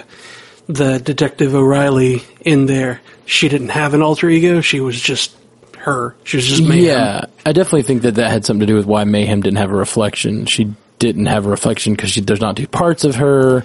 the 0.66 0.98
Detective 0.98 1.54
O'Reilly 1.54 2.22
in 2.42 2.66
there, 2.66 3.00
she 3.26 3.48
didn't 3.48 3.70
have 3.70 3.94
an 3.94 4.02
alter 4.02 4.28
ego. 4.28 4.60
She 4.60 4.80
was 4.80 5.00
just 5.00 5.34
her. 5.78 6.14
She 6.24 6.36
was 6.36 6.46
just 6.46 6.62
mayhem. 6.62 6.84
Yeah, 6.84 7.24
I 7.44 7.52
definitely 7.52 7.82
think 7.82 8.02
that 8.02 8.14
that 8.16 8.30
had 8.30 8.44
something 8.44 8.60
to 8.60 8.66
do 8.66 8.76
with 8.76 8.86
why 8.86 9.04
Mayhem 9.04 9.40
didn't 9.42 9.58
have 9.58 9.70
a 9.72 9.76
reflection. 9.76 10.46
She 10.46 10.72
didn't 10.98 11.26
have 11.26 11.46
a 11.46 11.48
reflection 11.48 11.94
because 11.94 12.14
there's 12.14 12.40
not 12.40 12.56
two 12.56 12.68
parts 12.68 13.04
of 13.04 13.16
her. 13.16 13.64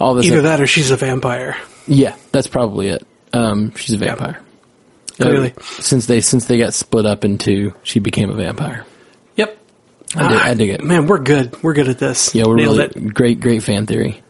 All 0.00 0.14
this. 0.14 0.26
Either 0.26 0.42
that 0.42 0.60
or 0.60 0.66
she's 0.66 0.90
a 0.90 0.96
vampire. 0.96 1.56
Yeah, 1.86 2.16
that's 2.32 2.46
probably 2.46 2.88
it. 2.88 3.06
Um, 3.32 3.74
she's 3.74 3.94
a 3.94 3.98
vampire. 3.98 4.40
Clearly. 5.16 5.52
Uh, 5.56 5.60
since 5.80 6.06
they 6.06 6.20
since 6.20 6.46
they 6.46 6.56
got 6.58 6.72
split 6.74 7.04
up 7.04 7.24
into, 7.24 7.74
she 7.82 7.98
became 7.98 8.30
a 8.30 8.34
vampire. 8.34 8.86
Yep. 9.36 9.58
I 10.16 10.28
dig, 10.28 10.38
Ah, 10.38 10.44
I 10.46 10.54
dig 10.54 10.70
it. 10.70 10.84
Man, 10.84 11.06
we're 11.06 11.18
good. 11.18 11.62
We're 11.62 11.74
good 11.74 11.88
at 11.88 11.98
this. 11.98 12.34
Yeah, 12.34 12.44
we're 12.46 12.56
Nailed 12.56 12.78
really 12.78 13.06
it. 13.08 13.14
great, 13.14 13.40
great 13.40 13.62
fan 13.62 13.84
theory. 13.86 14.22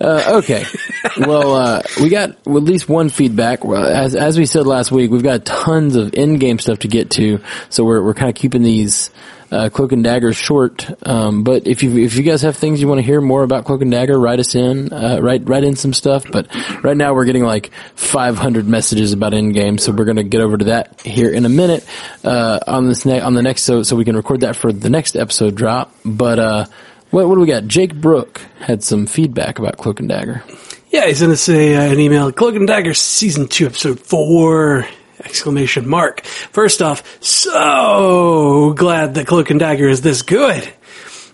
Uh, 0.00 0.40
okay. 0.42 0.64
well, 1.18 1.54
uh, 1.54 1.82
we 2.00 2.08
got 2.08 2.30
at 2.30 2.46
least 2.46 2.88
one 2.88 3.08
feedback. 3.08 3.64
Well, 3.64 3.84
as 3.84 4.14
as 4.14 4.38
we 4.38 4.46
said 4.46 4.66
last 4.66 4.92
week, 4.92 5.10
we've 5.10 5.22
got 5.22 5.44
tons 5.44 5.96
of 5.96 6.12
Endgame 6.12 6.60
stuff 6.60 6.80
to 6.80 6.88
get 6.88 7.10
to, 7.12 7.40
so 7.68 7.84
we're 7.84 8.02
we're 8.02 8.14
kind 8.14 8.28
of 8.28 8.34
keeping 8.34 8.62
these 8.62 9.10
uh, 9.52 9.68
Cloak 9.68 9.92
and 9.92 10.02
Dagger 10.02 10.32
short. 10.32 10.88
Um, 11.06 11.44
but 11.44 11.66
if 11.66 11.82
you 11.82 11.98
if 11.98 12.16
you 12.16 12.22
guys 12.22 12.42
have 12.42 12.56
things 12.56 12.80
you 12.80 12.88
want 12.88 12.98
to 12.98 13.02
hear 13.02 13.20
more 13.20 13.42
about 13.42 13.66
Cloak 13.66 13.82
and 13.82 13.90
Dagger, 13.90 14.18
write 14.18 14.40
us 14.40 14.54
in. 14.54 14.92
Uh, 14.92 15.18
write 15.20 15.46
write 15.46 15.62
in 15.62 15.76
some 15.76 15.92
stuff. 15.92 16.24
But 16.30 16.48
right 16.82 16.96
now 16.96 17.14
we're 17.14 17.26
getting 17.26 17.44
like 17.44 17.70
500 17.94 18.66
messages 18.66 19.12
about 19.12 19.32
Endgame, 19.32 19.78
so 19.78 19.92
we're 19.92 20.06
gonna 20.06 20.24
get 20.24 20.40
over 20.40 20.56
to 20.56 20.64
that 20.66 21.02
here 21.02 21.30
in 21.30 21.44
a 21.44 21.50
minute 21.50 21.86
uh, 22.24 22.60
on 22.66 22.88
this 22.88 23.04
ne- 23.04 23.20
on 23.20 23.34
the 23.34 23.42
next 23.42 23.62
so 23.62 23.82
so 23.82 23.94
we 23.94 24.04
can 24.04 24.16
record 24.16 24.40
that 24.40 24.56
for 24.56 24.72
the 24.72 24.90
next 24.90 25.16
episode 25.16 25.54
drop. 25.54 25.94
But 26.04 26.38
uh, 26.38 26.66
what 27.12 27.28
what 27.28 27.36
do 27.36 27.40
we 27.40 27.46
got? 27.46 27.66
Jake 27.68 27.94
Brook 27.94 28.40
had 28.58 28.82
some 28.82 29.06
feedback 29.06 29.58
about 29.58 29.76
Cloak 29.76 30.00
and 30.00 30.08
Dagger. 30.08 30.42
Yeah, 30.90 31.06
he's 31.06 31.20
going 31.20 31.30
to 31.30 31.36
say 31.36 31.76
uh, 31.76 31.92
an 31.92 32.00
email, 32.00 32.32
Cloak 32.32 32.56
and 32.56 32.66
Dagger 32.66 32.94
season 32.94 33.48
two, 33.48 33.66
episode 33.66 34.00
four, 34.00 34.86
exclamation 35.24 35.88
mark. 35.88 36.22
First 36.24 36.82
off, 36.82 37.22
so 37.22 38.74
glad 38.76 39.14
that 39.14 39.26
Cloak 39.26 39.50
and 39.50 39.60
Dagger 39.60 39.88
is 39.88 40.00
this 40.00 40.22
good. 40.22 40.70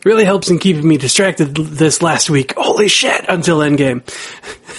Really 0.05 0.25
helps 0.25 0.49
in 0.49 0.59
keeping 0.59 0.87
me 0.87 0.97
distracted 0.97 1.55
this 1.57 2.03
last 2.03 2.31
week. 2.31 2.55
Holy 2.57 2.89
shit, 2.89 3.25
until 3.29 3.59
Endgame. 3.59 4.03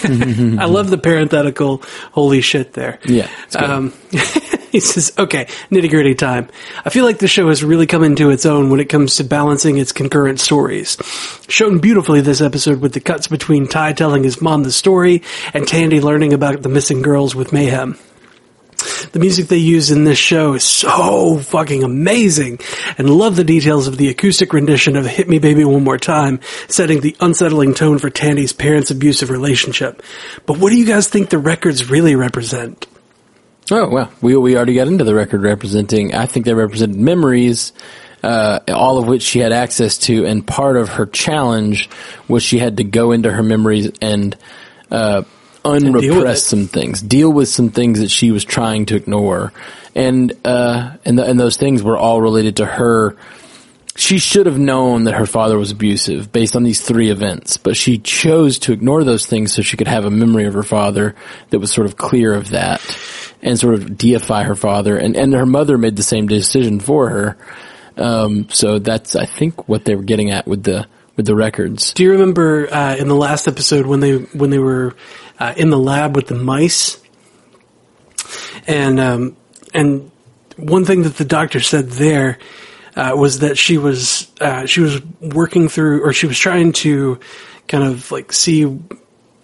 I 0.60 0.66
love 0.66 0.90
the 0.90 0.98
parenthetical 0.98 1.84
holy 2.12 2.42
shit 2.42 2.74
there. 2.74 3.00
Yeah. 3.06 3.30
Um, 3.56 3.94
he 4.72 4.80
says, 4.80 5.12
okay, 5.18 5.46
nitty 5.72 5.90
gritty 5.90 6.16
time. 6.16 6.48
I 6.86 6.90
feel 6.90 7.04
like 7.06 7.20
the 7.20 7.28
show 7.28 7.50
has 7.50 7.64
really 7.64 7.86
come 7.86 8.04
into 8.04 8.30
its 8.30 8.46
own 8.46 8.70
when 8.70 8.80
it 8.80 8.86
comes 8.86 9.18
to 9.18 9.24
balancing 9.24 9.78
its 9.78 9.92
concurrent 9.92 10.40
stories. 10.40 10.98
Shown 11.50 11.80
beautifully 11.80 12.22
this 12.22 12.40
episode 12.42 12.80
with 12.80 12.94
the 12.94 13.02
cuts 13.02 13.28
between 13.28 13.68
Ty 13.68 13.94
telling 13.94 14.24
his 14.24 14.42
mom 14.42 14.64
the 14.64 14.72
story 14.72 15.24
and 15.54 15.68
Tandy 15.68 16.00
learning 16.00 16.34
about 16.34 16.62
the 16.62 16.70
missing 16.70 17.02
girls 17.02 17.36
with 17.36 17.52
Mayhem. 17.52 17.98
The 19.12 19.20
music 19.20 19.48
they 19.48 19.58
use 19.58 19.92
in 19.92 20.04
this 20.04 20.18
show 20.18 20.54
is 20.54 20.64
so 20.64 21.38
fucking 21.40 21.84
amazing 21.84 22.60
and 22.98 23.10
love 23.10 23.36
the 23.36 23.44
details 23.44 23.88
of 23.88 23.98
the 23.98 24.10
acoustic 24.10 24.54
rendition 24.54 24.96
of 24.96 25.06
Hit 25.06 25.28
Me 25.28 25.40
Baby 25.40 25.66
One 25.66 25.84
More 25.84 25.98
Time, 25.98 26.40
setting 26.68 27.02
the 27.02 27.16
unsettling 27.20 27.74
tone 27.74 28.00
for 28.00 28.10
Tandy's 28.10 28.54
parents' 28.54 28.92
abusive 28.92 29.30
relationship. 29.30 30.02
But 30.46 30.58
what 30.60 30.70
do 30.72 30.78
you 30.78 30.86
guys 30.86 31.08
think 31.08 31.30
the 31.30 31.38
records 31.38 31.90
really 31.90 32.16
represent? 32.16 32.88
Oh 33.72 33.90
well, 33.90 34.12
we 34.22 34.36
we 34.36 34.56
already 34.56 34.76
got 34.76 34.88
into 34.88 35.04
the 35.04 35.14
record 35.14 35.44
representing. 35.44 36.16
I 36.16 36.26
think 36.26 36.46
they 36.46 36.54
represented 36.54 37.00
memories, 37.00 37.74
uh, 38.24 38.60
all 38.68 38.98
of 38.98 39.08
which 39.08 39.22
she 39.22 39.40
had 39.40 39.52
access 39.52 39.98
to, 40.00 40.26
and 40.26 40.46
part 40.46 40.76
of 40.78 40.90
her 40.90 41.06
challenge 41.06 41.90
was 42.28 42.42
she 42.42 42.58
had 42.58 42.78
to 42.78 42.84
go 42.84 43.12
into 43.12 43.32
her 43.32 43.44
memories 43.44 43.92
and 44.02 44.38
uh. 44.90 45.24
Unrepress 45.66 46.44
some 46.44 46.68
things, 46.68 47.02
deal 47.02 47.32
with 47.32 47.50
some 47.50 47.70
things 47.70 48.00
that 48.00 48.10
she 48.10 48.32
was 48.32 48.46
trying 48.46 48.86
to 48.88 48.96
ignore, 48.96 49.54
and 49.96 50.34
uh, 50.46 50.98
and 51.06 51.18
the, 51.18 51.26
and 51.26 51.40
those 51.40 51.58
things 51.58 51.84
were 51.84 51.98
all 51.98 52.22
related 52.22 52.58
to 52.58 52.66
her. 52.66 53.16
She 53.96 54.18
should 54.18 54.46
have 54.46 54.58
known 54.58 55.04
that 55.06 55.16
her 55.16 55.26
father 55.26 55.58
was 55.58 55.72
abusive 55.72 56.32
based 56.32 56.56
on 56.56 56.64
these 56.64 56.80
three 56.80 57.10
events, 57.10 57.58
but 57.58 57.76
she 57.76 57.98
chose 57.98 58.60
to 58.60 58.72
ignore 58.72 59.04
those 59.04 59.26
things 59.26 59.54
so 59.54 59.62
she 59.62 59.76
could 59.76 59.90
have 59.90 60.06
a 60.06 60.10
memory 60.10 60.46
of 60.46 60.54
her 60.54 60.64
father 60.64 61.16
that 61.50 61.60
was 61.60 61.74
sort 61.74 61.86
of 61.86 61.98
clear 61.98 62.34
of 62.34 62.52
that 62.52 62.80
and 63.42 63.60
sort 63.60 63.74
of 63.74 63.98
deify 63.98 64.44
her 64.44 64.56
father. 64.56 64.96
And, 64.96 65.18
and 65.18 65.34
her 65.34 65.46
mother 65.46 65.78
made 65.78 65.98
the 65.98 66.04
same 66.04 66.28
decision 66.28 66.80
for 66.80 67.10
her. 67.10 67.38
Um, 67.98 68.48
so 68.50 68.80
that's, 68.80 69.18
I 69.18 69.26
think, 69.26 69.68
what 69.68 69.84
they 69.84 69.96
were 69.96 70.04
getting 70.04 70.32
at 70.32 70.48
with 70.48 70.64
the, 70.64 70.88
with 71.18 71.26
the 71.26 71.36
records. 71.36 71.94
Do 71.94 72.04
you 72.04 72.12
remember 72.12 72.74
uh, 72.74 72.96
in 72.96 73.10
the 73.10 73.16
last 73.16 73.50
episode 73.50 73.86
when 73.86 74.00
they 74.00 74.16
when 74.16 74.50
they 74.50 74.60
were 74.60 74.96
uh, 75.40 75.54
in 75.58 75.70
the 75.70 75.80
lab 75.80 76.16
with 76.16 76.28
the 76.28 76.36
mice, 76.36 77.02
and 78.68 79.00
um, 79.00 79.38
and 79.74 80.12
one 80.58 80.86
thing 80.86 81.04
that 81.04 81.16
the 81.18 81.26
doctor 81.26 81.60
said 81.60 81.90
there 81.90 82.38
uh, 82.96 83.14
was 83.16 83.40
that 83.40 83.58
she 83.58 83.78
was 83.78 84.32
uh, 84.42 84.66
she 84.66 84.82
was 84.82 85.02
working 85.22 85.70
through 85.70 86.04
or 86.04 86.14
she 86.14 86.28
was 86.28 86.38
trying 86.38 86.74
to 86.74 87.20
kind 87.68 87.84
of 87.84 88.12
like 88.12 88.34
see 88.34 88.66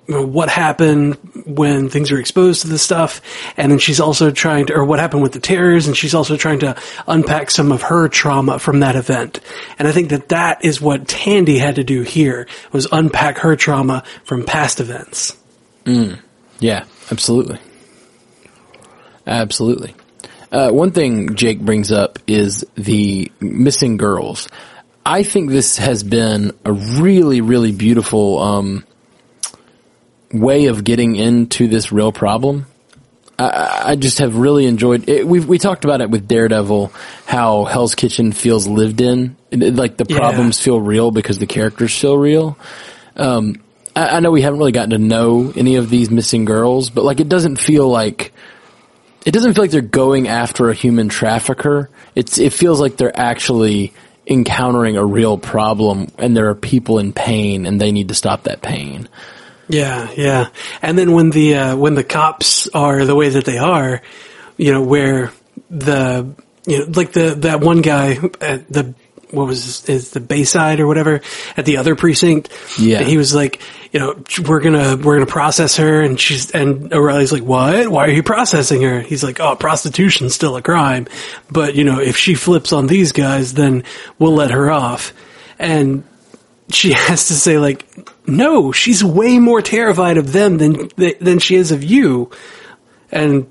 what 0.07 0.49
happened 0.49 1.15
when 1.45 1.89
things 1.89 2.11
were 2.11 2.19
exposed 2.19 2.61
to 2.61 2.67
the 2.67 2.77
stuff, 2.77 3.21
and 3.57 3.71
then 3.71 3.79
she's 3.79 3.99
also 3.99 4.29
trying 4.29 4.67
to, 4.67 4.75
or 4.75 4.85
what 4.85 4.99
happened 4.99 5.23
with 5.23 5.33
the 5.33 5.39
terrors, 5.39 5.87
and 5.87 5.97
she's 5.97 6.13
also 6.13 6.37
trying 6.37 6.59
to 6.59 6.75
unpack 7.07 7.49
some 7.49 7.71
of 7.71 7.81
her 7.81 8.07
trauma 8.07 8.59
from 8.59 8.81
that 8.81 8.95
event. 8.95 9.39
And 9.79 9.87
I 9.87 9.91
think 9.91 10.09
that 10.09 10.29
that 10.29 10.63
is 10.63 10.79
what 10.79 11.07
Tandy 11.07 11.57
had 11.57 11.75
to 11.75 11.83
do 11.83 12.03
here, 12.03 12.47
was 12.71 12.87
unpack 12.91 13.39
her 13.39 13.55
trauma 13.55 14.03
from 14.23 14.43
past 14.45 14.79
events. 14.79 15.35
Yeah, 16.59 16.85
absolutely. 17.11 17.59
Absolutely. 19.27 19.95
Uh, 20.51 20.71
one 20.71 20.91
thing 20.91 21.35
Jake 21.35 21.59
brings 21.59 21.91
up 21.91 22.19
is 22.27 22.65
the 22.75 23.31
missing 23.39 23.97
girls. 23.97 24.47
I 25.05 25.23
think 25.23 25.49
this 25.49 25.77
has 25.77 26.03
been 26.03 26.51
a 26.63 26.71
really, 26.73 27.41
really 27.41 27.71
beautiful 27.71 28.39
um, 28.39 28.85
way 30.31 30.65
of 30.67 30.83
getting 30.83 31.15
into 31.15 31.67
this 31.67 31.91
real 31.91 32.11
problem. 32.11 32.65
I, 33.37 33.83
I 33.87 33.95
just 33.97 34.19
have 34.19 34.37
really 34.37 34.65
enjoyed 34.65 35.09
it. 35.09 35.27
We 35.27 35.41
we 35.41 35.57
talked 35.57 35.83
about 35.83 35.99
it 36.01 36.09
with 36.09 36.27
Daredevil, 36.27 36.93
how 37.25 37.65
Hell's 37.65 37.93
Kitchen 37.93 38.31
feels 38.31 38.65
lived 38.67 39.01
in. 39.01 39.35
Like 39.51 39.97
the 39.97 40.05
Yeah. 40.07 40.17
problems 40.17 40.59
feel 40.61 40.79
real 40.79 41.11
because 41.11 41.37
the 41.37 41.45
characters 41.47 41.93
feel 41.97 42.17
real. 42.17 42.57
Um, 43.17 43.61
I, 43.95 44.17
I 44.17 44.19
know 44.19 44.31
we 44.31 44.41
haven't 44.41 44.59
really 44.59 44.71
gotten 44.71 44.91
to 44.91 44.97
know 44.97 45.53
any 45.55 45.75
of 45.75 45.89
these 45.89 46.09
missing 46.09 46.45
girls, 46.45 46.89
but 46.89 47.03
like 47.03 47.19
it 47.19 47.29
doesn't 47.29 47.57
feel 47.57 47.87
like 47.87 48.33
it 49.25 49.31
doesn't 49.31 49.53
feel 49.53 49.63
like 49.63 49.71
they're 49.71 49.81
going 49.81 50.27
after 50.27 50.69
a 50.69 50.73
human 50.73 51.09
trafficker. 51.09 51.89
It's 52.13 52.37
it 52.37 52.53
feels 52.53 52.79
like 52.79 52.97
they're 52.97 53.17
actually 53.17 53.93
encountering 54.27 54.97
a 54.97 55.05
real 55.05 55.37
problem, 55.37 56.07
and 56.17 56.35
there 56.35 56.49
are 56.49 56.55
people 56.55 56.99
in 56.99 57.13
pain, 57.13 57.65
and 57.65 57.79
they 57.79 57.91
need 57.91 58.09
to 58.09 58.15
stop 58.15 58.43
that 58.43 58.61
pain. 58.61 59.07
Yeah, 59.67 60.11
yeah. 60.15 60.49
And 60.81 60.97
then 60.97 61.13
when 61.13 61.31
the 61.31 61.55
uh, 61.55 61.75
when 61.75 61.95
the 61.95 62.03
cops 62.03 62.67
are 62.69 63.05
the 63.05 63.15
way 63.15 63.29
that 63.29 63.45
they 63.45 63.57
are, 63.57 64.01
you 64.57 64.71
know, 64.71 64.83
where 64.83 65.31
the 65.69 66.35
you 66.67 66.79
know, 66.79 66.85
like 66.93 67.11
the 67.11 67.35
that 67.39 67.61
one 67.61 67.81
guy 67.81 68.17
at 68.41 68.71
the 68.71 68.93
what 69.35 69.47
was 69.47 69.87
is 69.89 70.11
the 70.11 70.19
Bayside 70.19 70.79
or 70.79 70.87
whatever 70.87 71.21
at 71.55 71.65
the 71.65 71.77
other 71.77 71.95
precinct. 71.95 72.49
Yeah. 72.79 73.03
he 73.03 73.17
was 73.17 73.35
like, 73.35 73.61
you 73.91 73.99
know, 73.99 74.23
we're 74.47 74.61
gonna 74.61 74.97
we're 74.97 75.15
gonna 75.15 75.25
process 75.25 75.77
her, 75.77 76.01
and 76.01 76.19
she's 76.19 76.51
and 76.51 76.93
O'Reilly's 76.93 77.31
like, 77.31 77.43
what? 77.43 77.87
Why 77.87 78.05
are 78.05 78.11
you 78.11 78.23
processing 78.23 78.81
her? 78.81 78.99
He's 79.01 79.23
like, 79.23 79.39
oh, 79.39 79.55
prostitution's 79.55 80.33
still 80.33 80.55
a 80.57 80.61
crime, 80.61 81.07
but 81.51 81.75
you 81.75 81.83
know, 81.83 81.99
if 81.99 82.17
she 82.17 82.35
flips 82.35 82.73
on 82.73 82.87
these 82.87 83.11
guys, 83.11 83.53
then 83.53 83.83
we'll 84.19 84.33
let 84.33 84.51
her 84.51 84.71
off. 84.71 85.13
And 85.59 86.03
she 86.69 86.91
has 86.95 87.27
to 87.27 87.33
say 87.33 87.57
like, 87.57 87.85
no, 88.27 88.71
she's 88.71 89.03
way 89.03 89.39
more 89.39 89.61
terrified 89.61 90.17
of 90.17 90.31
them 90.31 90.57
than 90.57 90.89
than 90.97 91.39
she 91.39 91.55
is 91.55 91.71
of 91.71 91.83
you, 91.83 92.31
and 93.11 93.49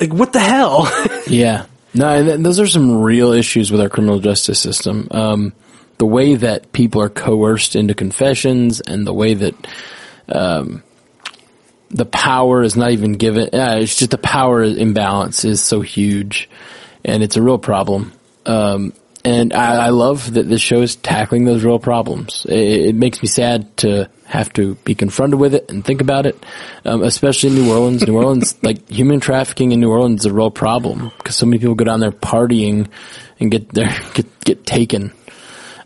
like, 0.00 0.12
what 0.12 0.32
the 0.32 0.40
hell? 0.40 0.88
Yeah. 1.28 1.66
No, 1.94 2.36
those 2.36 2.58
are 2.58 2.66
some 2.66 3.02
real 3.02 3.32
issues 3.32 3.70
with 3.70 3.80
our 3.80 3.88
criminal 3.88 4.18
justice 4.18 4.58
system. 4.58 5.08
Um, 5.10 5.52
the 5.98 6.06
way 6.06 6.34
that 6.36 6.72
people 6.72 7.02
are 7.02 7.10
coerced 7.10 7.76
into 7.76 7.94
confessions 7.94 8.80
and 8.80 9.06
the 9.06 9.12
way 9.12 9.34
that, 9.34 9.54
um, 10.28 10.82
the 11.90 12.06
power 12.06 12.62
is 12.62 12.76
not 12.76 12.90
even 12.90 13.12
given. 13.12 13.50
Yeah, 13.52 13.74
it's 13.74 13.96
just 13.98 14.10
the 14.10 14.18
power 14.18 14.62
imbalance 14.62 15.44
is 15.44 15.60
so 15.60 15.82
huge 15.82 16.48
and 17.04 17.22
it's 17.22 17.36
a 17.36 17.42
real 17.42 17.58
problem. 17.58 18.12
Um, 18.46 18.94
and 19.24 19.52
I, 19.52 19.86
I 19.86 19.88
love 19.90 20.34
that 20.34 20.48
this 20.48 20.60
show 20.60 20.82
is 20.82 20.96
tackling 20.96 21.44
those 21.44 21.64
real 21.64 21.78
problems. 21.78 22.44
It, 22.48 22.88
it 22.88 22.94
makes 22.94 23.22
me 23.22 23.28
sad 23.28 23.76
to 23.78 24.10
have 24.24 24.52
to 24.54 24.74
be 24.76 24.94
confronted 24.94 25.38
with 25.38 25.54
it 25.54 25.70
and 25.70 25.84
think 25.84 26.00
about 26.00 26.26
it, 26.26 26.42
um, 26.84 27.02
especially 27.02 27.50
in 27.50 27.56
New 27.56 27.70
Orleans. 27.70 28.06
New 28.06 28.16
Orleans, 28.16 28.56
like 28.62 28.88
human 28.88 29.20
trafficking 29.20 29.72
in 29.72 29.80
New 29.80 29.90
Orleans, 29.90 30.20
is 30.20 30.26
a 30.26 30.32
real 30.32 30.50
problem 30.50 31.12
because 31.18 31.36
so 31.36 31.46
many 31.46 31.58
people 31.58 31.74
go 31.74 31.84
down 31.84 32.00
there 32.00 32.10
partying 32.10 32.88
and 33.38 33.50
get 33.50 33.68
their 33.72 33.88
get 34.14 34.40
get 34.40 34.66
taken 34.66 35.12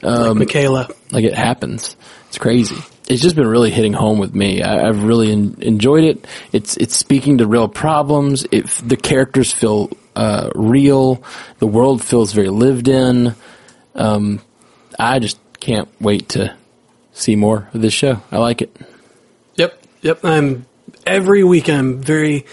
like 0.02 0.36
Michaela. 0.36 0.88
like 1.10 1.24
it 1.24 1.34
happens. 1.34 1.96
It's 2.28 2.38
crazy. 2.38 2.76
It's 3.08 3.22
just 3.22 3.36
been 3.36 3.46
really 3.46 3.70
hitting 3.70 3.92
home 3.92 4.18
with 4.18 4.34
me. 4.34 4.62
I, 4.62 4.88
I've 4.88 5.04
really 5.04 5.30
en- 5.30 5.56
enjoyed 5.60 6.04
it. 6.04 6.26
It's 6.52 6.76
it's 6.76 6.96
speaking 6.96 7.38
to 7.38 7.46
real 7.46 7.68
problems. 7.68 8.46
It, 8.50 8.66
the 8.84 8.96
characters 8.96 9.52
feel 9.52 9.90
uh, 10.16 10.50
real. 10.54 11.22
The 11.58 11.66
world 11.66 12.02
feels 12.02 12.32
very 12.32 12.48
lived 12.48 12.88
in. 12.88 13.34
Um, 13.94 14.40
I 14.98 15.18
just 15.18 15.38
can't 15.60 15.88
wait 16.00 16.30
to 16.30 16.54
see 17.12 17.36
more 17.36 17.68
of 17.74 17.82
this 17.82 17.92
show. 17.92 18.22
I 18.32 18.38
like 18.38 18.62
it. 18.62 18.74
Yep, 19.56 19.82
yep. 20.02 20.24
I'm 20.24 20.66
every 21.06 21.44
week. 21.44 21.68
I'm 21.68 22.00
very 22.02 22.46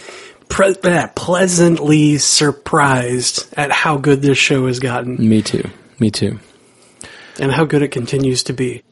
pre- 0.50 0.76
eh, 0.84 1.08
pleasantly 1.16 2.18
surprised 2.18 3.52
at 3.58 3.72
how 3.72 3.98
good 3.98 4.22
this 4.22 4.38
show 4.38 4.68
has 4.68 4.80
gotten 4.80 5.18
Me 5.18 5.42
too. 5.42 5.70
Me 6.00 6.12
too. 6.12 6.40
and 7.40 7.52
how 7.52 7.66
good 7.66 7.82
it 7.82 7.90
continues 7.90 8.44
to 8.44 8.54
be. 8.54 8.84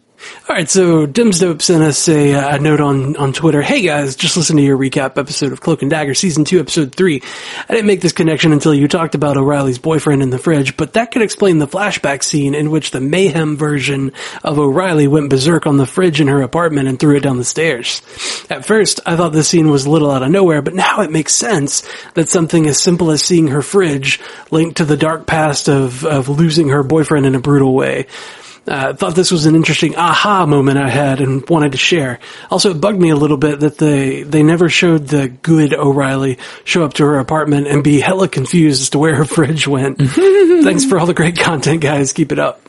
All 0.47 0.55
right, 0.55 0.69
so 0.69 1.07
Dimsdope 1.07 1.61
sent 1.61 1.81
us 1.81 2.07
a, 2.09 2.33
a 2.55 2.59
note 2.59 2.81
on, 2.81 3.15
on 3.15 3.31
Twitter. 3.31 3.61
Hey 3.61 3.81
guys, 3.81 4.15
just 4.15 4.35
listen 4.37 4.57
to 4.57 4.61
your 4.61 4.77
recap 4.77 5.17
episode 5.17 5.51
of 5.51 5.61
Cloak 5.61 5.81
and 5.81 5.89
Dagger 5.89 6.13
season 6.13 6.45
two, 6.45 6.59
episode 6.59 6.93
three. 6.93 7.21
I 7.69 7.73
didn't 7.73 7.87
make 7.87 8.01
this 8.01 8.11
connection 8.11 8.51
until 8.51 8.73
you 8.73 8.87
talked 8.87 9.15
about 9.15 9.37
O'Reilly's 9.37 9.79
boyfriend 9.79 10.21
in 10.21 10.29
the 10.29 10.37
fridge, 10.37 10.77
but 10.77 10.93
that 10.93 11.11
could 11.11 11.21
explain 11.21 11.57
the 11.57 11.67
flashback 11.67 12.21
scene 12.21 12.53
in 12.53 12.69
which 12.69 12.91
the 12.91 12.99
mayhem 12.99 13.55
version 13.55 14.11
of 14.43 14.59
O'Reilly 14.59 15.07
went 15.07 15.29
berserk 15.29 15.65
on 15.65 15.77
the 15.77 15.87
fridge 15.87 16.19
in 16.19 16.27
her 16.27 16.41
apartment 16.41 16.87
and 16.87 16.99
threw 16.99 17.15
it 17.15 17.21
down 17.21 17.37
the 17.37 17.43
stairs. 17.43 18.01
At 18.49 18.65
first, 18.65 18.99
I 19.05 19.15
thought 19.15 19.33
this 19.33 19.47
scene 19.47 19.69
was 19.69 19.85
a 19.85 19.89
little 19.89 20.11
out 20.11 20.23
of 20.23 20.31
nowhere, 20.31 20.61
but 20.61 20.75
now 20.75 21.01
it 21.01 21.11
makes 21.11 21.33
sense 21.33 21.87
that 22.15 22.29
something 22.29 22.67
as 22.67 22.81
simple 22.81 23.11
as 23.11 23.23
seeing 23.23 23.47
her 23.47 23.61
fridge 23.61 24.19
linked 24.51 24.77
to 24.77 24.85
the 24.85 24.97
dark 24.97 25.25
past 25.25 25.69
of, 25.69 26.05
of 26.05 26.29
losing 26.29 26.69
her 26.69 26.83
boyfriend 26.83 27.25
in 27.25 27.35
a 27.35 27.39
brutal 27.39 27.73
way. 27.73 28.07
Uh, 28.67 28.93
thought 28.93 29.15
this 29.15 29.31
was 29.31 29.47
an 29.47 29.55
interesting 29.55 29.95
aha 29.95 30.45
moment 30.45 30.77
I 30.77 30.87
had 30.87 31.19
and 31.19 31.47
wanted 31.49 31.71
to 31.71 31.79
share. 31.79 32.19
Also, 32.51 32.69
it 32.69 32.79
bugged 32.79 32.99
me 32.99 33.09
a 33.09 33.15
little 33.15 33.37
bit 33.37 33.61
that 33.61 33.79
they 33.79 34.21
they 34.21 34.43
never 34.43 34.69
showed 34.69 35.07
the 35.07 35.29
good 35.29 35.73
O'Reilly 35.73 36.37
show 36.63 36.83
up 36.83 36.93
to 36.95 37.05
her 37.05 37.17
apartment 37.17 37.67
and 37.67 37.83
be 37.83 37.99
hella 37.99 38.27
confused 38.27 38.81
as 38.81 38.89
to 38.91 38.99
where 38.99 39.15
her 39.15 39.25
fridge 39.25 39.67
went. 39.67 39.97
Thanks 40.01 40.85
for 40.85 40.99
all 40.99 41.07
the 41.07 41.15
great 41.15 41.39
content, 41.39 41.81
guys. 41.81 42.13
Keep 42.13 42.31
it 42.31 42.39
up. 42.39 42.61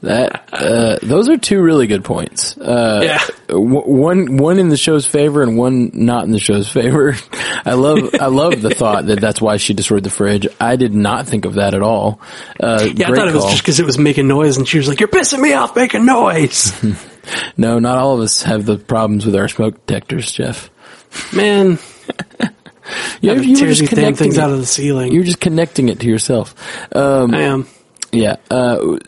That 0.00 0.48
uh, 0.52 0.98
those 1.02 1.28
are 1.28 1.36
two 1.38 1.60
really 1.60 1.88
good 1.88 2.04
points. 2.04 2.56
Uh, 2.56 3.00
Yeah. 3.02 3.20
w- 3.48 3.82
one 3.82 4.36
one 4.36 4.60
in 4.60 4.68
the 4.68 4.76
show's 4.76 5.06
favor 5.06 5.42
and 5.42 5.58
one 5.58 5.90
not 5.92 6.22
in 6.24 6.30
the 6.30 6.38
show's 6.38 6.68
favor. 6.72 7.16
I 7.66 7.72
love 7.74 8.14
I 8.20 8.26
love 8.26 8.62
the 8.62 8.70
thought 8.70 9.06
that 9.06 9.20
that's 9.20 9.40
why 9.40 9.56
she 9.56 9.74
destroyed 9.74 10.04
the 10.04 10.10
fridge. 10.10 10.46
I 10.60 10.76
did 10.76 10.94
not 10.94 11.26
think 11.26 11.46
of 11.46 11.54
that 11.54 11.74
at 11.74 11.82
all. 11.82 12.20
Uh, 12.60 12.88
Yeah, 12.94 13.10
I 13.10 13.14
thought 13.14 13.26
it 13.28 13.34
was 13.34 13.42
call. 13.42 13.50
just 13.50 13.62
because 13.62 13.80
it 13.80 13.86
was 13.86 13.98
making 13.98 14.28
noise, 14.28 14.56
and 14.56 14.68
she 14.68 14.78
was 14.78 14.86
like, 14.86 15.00
"You're 15.00 15.08
pissing 15.08 15.40
me 15.40 15.52
off 15.54 15.74
making 15.74 16.06
noise." 16.06 16.72
no, 17.56 17.80
not 17.80 17.98
all 17.98 18.14
of 18.14 18.20
us 18.20 18.42
have 18.44 18.66
the 18.66 18.78
problems 18.78 19.26
with 19.26 19.34
our 19.34 19.48
smoke 19.48 19.84
detectors, 19.84 20.30
Jeff. 20.30 20.70
Man, 21.34 21.78
you 23.20 23.30
were 23.34 23.42
tear 23.42 23.68
just 23.72 23.88
connecting 23.88 24.14
things 24.14 24.38
it. 24.38 24.40
out 24.42 24.50
of 24.52 24.58
the 24.58 24.66
ceiling. 24.66 25.12
You're 25.12 25.24
just 25.24 25.40
connecting 25.40 25.88
it 25.88 25.98
to 26.00 26.06
yourself. 26.06 26.54
Um, 26.94 27.34
I 27.34 27.40
am. 27.42 27.66
Yeah, 28.10 28.36
uh, 28.50 28.98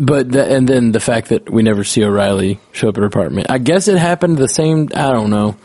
but 0.00 0.30
the, 0.30 0.44
and 0.44 0.68
then 0.68 0.92
the 0.92 1.00
fact 1.00 1.30
that 1.30 1.50
we 1.50 1.62
never 1.62 1.82
see 1.82 2.04
O'Reilly 2.04 2.60
show 2.72 2.88
up 2.88 2.96
at 2.96 3.00
her 3.00 3.06
apartment. 3.06 3.50
I 3.50 3.58
guess 3.58 3.88
it 3.88 3.98
happened 3.98 4.38
the 4.38 4.48
same. 4.48 4.90
I 4.94 5.10
don't 5.12 5.30
know. 5.30 5.56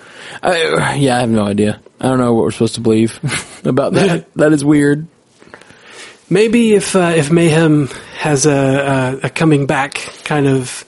I, 0.41 0.95
yeah, 0.95 1.17
I 1.17 1.19
have 1.19 1.29
no 1.29 1.43
idea. 1.43 1.79
I 1.99 2.07
don't 2.07 2.17
know 2.17 2.33
what 2.33 2.45
we're 2.45 2.51
supposed 2.51 2.75
to 2.75 2.81
believe 2.81 3.19
about 3.63 3.93
that. 3.93 4.33
that 4.35 4.53
is 4.53 4.65
weird. 4.65 5.07
Maybe 6.31 6.73
if 6.73 6.95
uh, 6.95 7.13
if 7.15 7.31
Mayhem 7.31 7.87
has 8.17 8.45
a, 8.45 8.51
a 9.23 9.27
a 9.27 9.29
coming 9.29 9.65
back 9.65 9.95
kind 10.23 10.47
of 10.47 10.85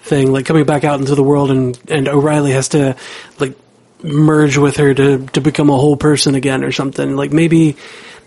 thing, 0.00 0.32
like 0.32 0.46
coming 0.46 0.64
back 0.64 0.84
out 0.84 1.00
into 1.00 1.14
the 1.14 1.22
world, 1.22 1.50
and 1.50 1.78
and 1.88 2.08
O'Reilly 2.08 2.52
has 2.52 2.68
to 2.70 2.96
like 3.38 3.56
merge 4.02 4.56
with 4.56 4.76
her 4.76 4.92
to 4.92 5.26
to 5.28 5.40
become 5.40 5.70
a 5.70 5.76
whole 5.76 5.96
person 5.96 6.34
again 6.34 6.64
or 6.64 6.72
something. 6.72 7.16
Like 7.16 7.32
maybe 7.32 7.76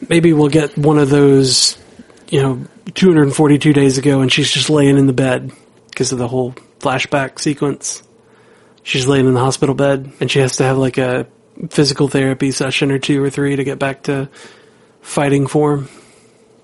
maybe 0.09 0.33
we'll 0.33 0.49
get 0.49 0.77
one 0.77 0.97
of 0.97 1.09
those, 1.09 1.77
you 2.35 2.41
know, 2.41 2.67
242 2.95 3.71
days 3.71 3.97
ago, 3.97 4.19
and 4.19 4.29
she's 4.29 4.51
just 4.51 4.69
laying 4.69 4.97
in 4.97 5.07
the 5.07 5.13
bed 5.13 5.53
because 5.89 6.11
of 6.11 6.17
the 6.17 6.27
whole 6.27 6.53
flashback 6.81 7.39
sequence. 7.39 8.03
She's 8.83 9.07
laying 9.07 9.25
in 9.25 9.33
the 9.33 9.39
hospital 9.39 9.73
bed, 9.73 10.11
and 10.19 10.29
she 10.29 10.39
has 10.39 10.57
to 10.57 10.65
have 10.65 10.77
like 10.77 10.97
a 10.97 11.27
physical 11.69 12.09
therapy 12.09 12.51
session 12.51 12.91
or 12.91 12.99
two 12.99 13.23
or 13.23 13.29
three 13.29 13.55
to 13.55 13.63
get 13.63 13.79
back 13.79 14.03
to 14.03 14.27
fighting 14.99 15.47
form. 15.47 15.87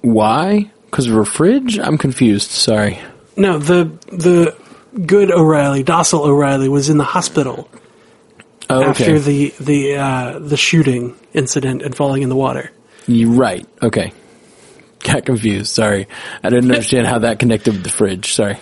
Why? 0.02 0.70
Because 0.88 1.08
of 1.08 1.14
her 1.14 1.24
fridge? 1.24 1.80
I'm 1.80 1.98
confused. 1.98 2.52
Sorry. 2.52 3.00
No, 3.38 3.58
the 3.58 3.86
the 4.12 4.58
good 5.06 5.32
O'Reilly, 5.32 5.84
docile 5.84 6.26
O'Reilly, 6.26 6.68
was 6.68 6.90
in 6.90 6.98
the 6.98 7.06
hospital 7.06 7.70
Oh, 8.70 8.84
after 8.84 9.20
the 9.20 9.54
the 9.58 9.96
uh, 9.96 10.40
the 10.40 10.58
shooting 10.58 11.16
incident 11.34 11.82
and 11.82 11.96
falling 11.96 12.24
in 12.24 12.28
the 12.30 12.36
water. 12.36 12.72
You 13.08 13.32
right. 13.32 13.66
Okay. 13.82 14.12
Got 15.04 15.26
confused. 15.26 15.74
Sorry. 15.74 16.08
I 16.44 16.50
didn't 16.50 16.72
understand 16.72 17.08
how 17.08 17.20
that 17.20 17.40
connected 17.40 17.74
with 17.74 17.84
the 17.84 17.90
fridge. 17.90 18.34
Sorry. 18.34 18.58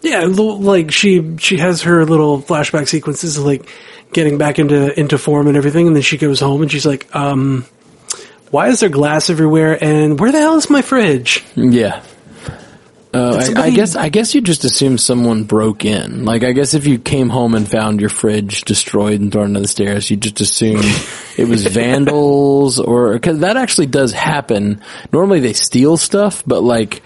Yeah, 0.00 0.26
like 0.26 0.92
she 0.92 1.38
she 1.38 1.56
has 1.56 1.82
her 1.82 2.04
little 2.04 2.40
flashback 2.40 2.86
sequences 2.86 3.36
of 3.36 3.44
like 3.44 3.68
getting 4.12 4.38
back 4.38 4.60
into 4.60 4.98
into 4.98 5.18
form 5.18 5.48
and 5.48 5.56
everything, 5.56 5.88
and 5.88 5.96
then 5.96 6.02
she 6.02 6.18
goes 6.18 6.38
home 6.38 6.62
and 6.62 6.70
she's 6.70 6.86
like, 6.86 7.14
um, 7.16 7.66
why 8.50 8.68
is 8.68 8.80
there 8.80 8.88
glass 8.88 9.28
everywhere? 9.28 9.82
And 9.82 10.18
where 10.18 10.30
the 10.30 10.38
hell 10.38 10.56
is 10.56 10.70
my 10.70 10.82
fridge? 10.82 11.44
Yeah. 11.56 12.02
Uh, 13.12 13.42
I, 13.56 13.62
I 13.62 13.70
guess 13.70 13.96
I 13.96 14.10
guess 14.10 14.34
you 14.34 14.40
just 14.40 14.64
assume 14.64 14.98
someone 14.98 15.44
broke 15.44 15.84
in. 15.84 16.24
Like 16.24 16.44
I 16.44 16.52
guess 16.52 16.74
if 16.74 16.86
you 16.86 16.98
came 16.98 17.30
home 17.30 17.54
and 17.54 17.68
found 17.68 18.00
your 18.00 18.10
fridge 18.10 18.62
destroyed 18.62 19.20
and 19.20 19.32
thrown 19.32 19.54
down 19.54 19.62
the 19.62 19.68
stairs, 19.68 20.10
you 20.10 20.16
just 20.16 20.40
assume 20.40 20.82
it 21.38 21.48
was 21.48 21.66
vandals 21.66 22.80
or 22.80 23.12
because 23.12 23.38
that 23.40 23.56
actually 23.56 23.86
does 23.86 24.12
happen. 24.12 24.82
Normally 25.12 25.40
they 25.40 25.52
steal 25.52 25.96
stuff, 25.96 26.42
but 26.46 26.62
like 26.62 27.02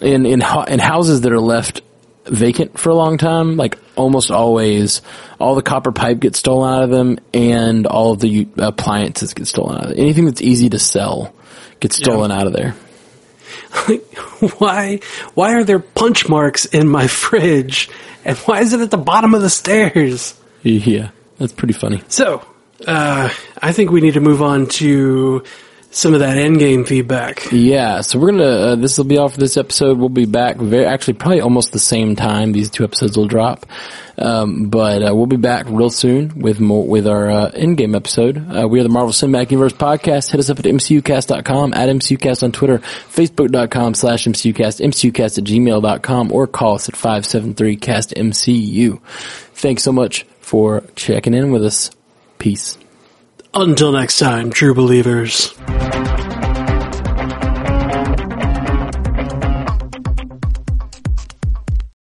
in 0.00 0.26
in 0.26 0.42
in 0.68 0.78
houses 0.78 1.20
that 1.22 1.32
are 1.32 1.40
left 1.40 1.82
vacant 2.24 2.78
for 2.78 2.88
a 2.88 2.94
long 2.94 3.18
time, 3.18 3.56
like 3.56 3.78
almost 3.96 4.30
always, 4.30 5.02
all 5.38 5.54
the 5.54 5.62
copper 5.62 5.92
pipe 5.92 6.20
gets 6.20 6.38
stolen 6.38 6.72
out 6.72 6.82
of 6.84 6.90
them, 6.90 7.18
and 7.34 7.86
all 7.86 8.12
of 8.12 8.20
the 8.20 8.48
appliances 8.56 9.34
get 9.34 9.46
stolen 9.46 9.76
out 9.76 9.86
of 9.86 9.90
it. 9.92 9.98
Anything 9.98 10.24
that's 10.24 10.42
easy 10.42 10.70
to 10.70 10.78
sell 10.78 11.34
gets 11.80 11.96
stolen 11.96 12.30
out 12.30 12.46
of 12.46 12.52
there. 12.52 12.74
why 14.58 15.00
why 15.34 15.54
are 15.54 15.64
there 15.64 15.78
punch 15.78 16.28
marks 16.28 16.64
in 16.64 16.88
my 16.88 17.06
fridge? 17.06 17.90
And 18.24 18.36
why 18.38 18.60
is 18.60 18.72
it 18.72 18.80
at 18.80 18.90
the 18.90 18.98
bottom 18.98 19.34
of 19.34 19.42
the 19.42 19.50
stairs? 19.50 20.38
Yeah, 20.62 21.10
that's 21.38 21.52
pretty 21.52 21.72
funny. 21.72 22.02
So, 22.08 22.44
uh, 22.86 23.28
I 23.60 23.72
think 23.72 23.90
we 23.90 24.00
need 24.00 24.14
to 24.14 24.20
move 24.20 24.42
on 24.42 24.66
to 24.66 25.42
some 25.92 26.14
of 26.14 26.20
that 26.20 26.36
endgame 26.36 26.86
feedback. 26.86 27.48
Yeah, 27.50 28.00
so 28.00 28.18
we're 28.18 28.30
gonna. 28.30 28.44
Uh, 28.44 28.74
this 28.76 28.96
will 28.96 29.04
be 29.04 29.18
all 29.18 29.28
for 29.28 29.38
this 29.38 29.56
episode. 29.56 29.98
We'll 29.98 30.08
be 30.08 30.24
back 30.24 30.56
very 30.56 30.86
actually 30.86 31.14
probably 31.14 31.40
almost 31.40 31.72
the 31.72 31.80
same 31.80 32.16
time. 32.16 32.52
These 32.52 32.70
two 32.70 32.84
episodes 32.84 33.16
will 33.16 33.26
drop, 33.26 33.66
um, 34.16 34.68
but 34.68 35.02
uh, 35.02 35.14
we'll 35.14 35.26
be 35.26 35.36
back 35.36 35.66
real 35.68 35.90
soon 35.90 36.38
with 36.40 36.60
more 36.60 36.86
with 36.86 37.06
our 37.06 37.30
uh, 37.30 37.50
Endgame 37.50 37.96
episode. 37.96 38.38
Uh, 38.38 38.68
we 38.68 38.78
are 38.80 38.84
the 38.84 38.88
Marvel 38.88 39.12
Cinematic 39.12 39.50
Universe 39.50 39.72
podcast. 39.72 40.30
Hit 40.30 40.38
us 40.38 40.48
up 40.48 40.60
at 40.60 40.64
mcucast.com, 40.64 41.74
at 41.74 41.88
mcucast 41.88 42.42
on 42.42 42.52
Twitter, 42.52 42.78
facebook.com 42.78 43.94
slash 43.94 44.26
mcucast, 44.26 44.80
mcucast 44.80 45.38
at 45.38 45.44
gmail.com, 45.44 46.32
or 46.32 46.46
call 46.46 46.76
us 46.76 46.88
at 46.88 46.96
five 46.96 47.26
seven 47.26 47.54
three 47.54 47.76
cast 47.76 48.14
mcu. 48.14 49.00
Thanks 49.54 49.82
so 49.82 49.92
much 49.92 50.24
for 50.40 50.84
checking 50.94 51.34
in 51.34 51.50
with 51.50 51.64
us. 51.64 51.90
Peace. 52.40 52.78
Until 53.52 53.92
next 53.92 54.18
time, 54.18 54.50
true 54.50 54.74
believers. 54.74 55.54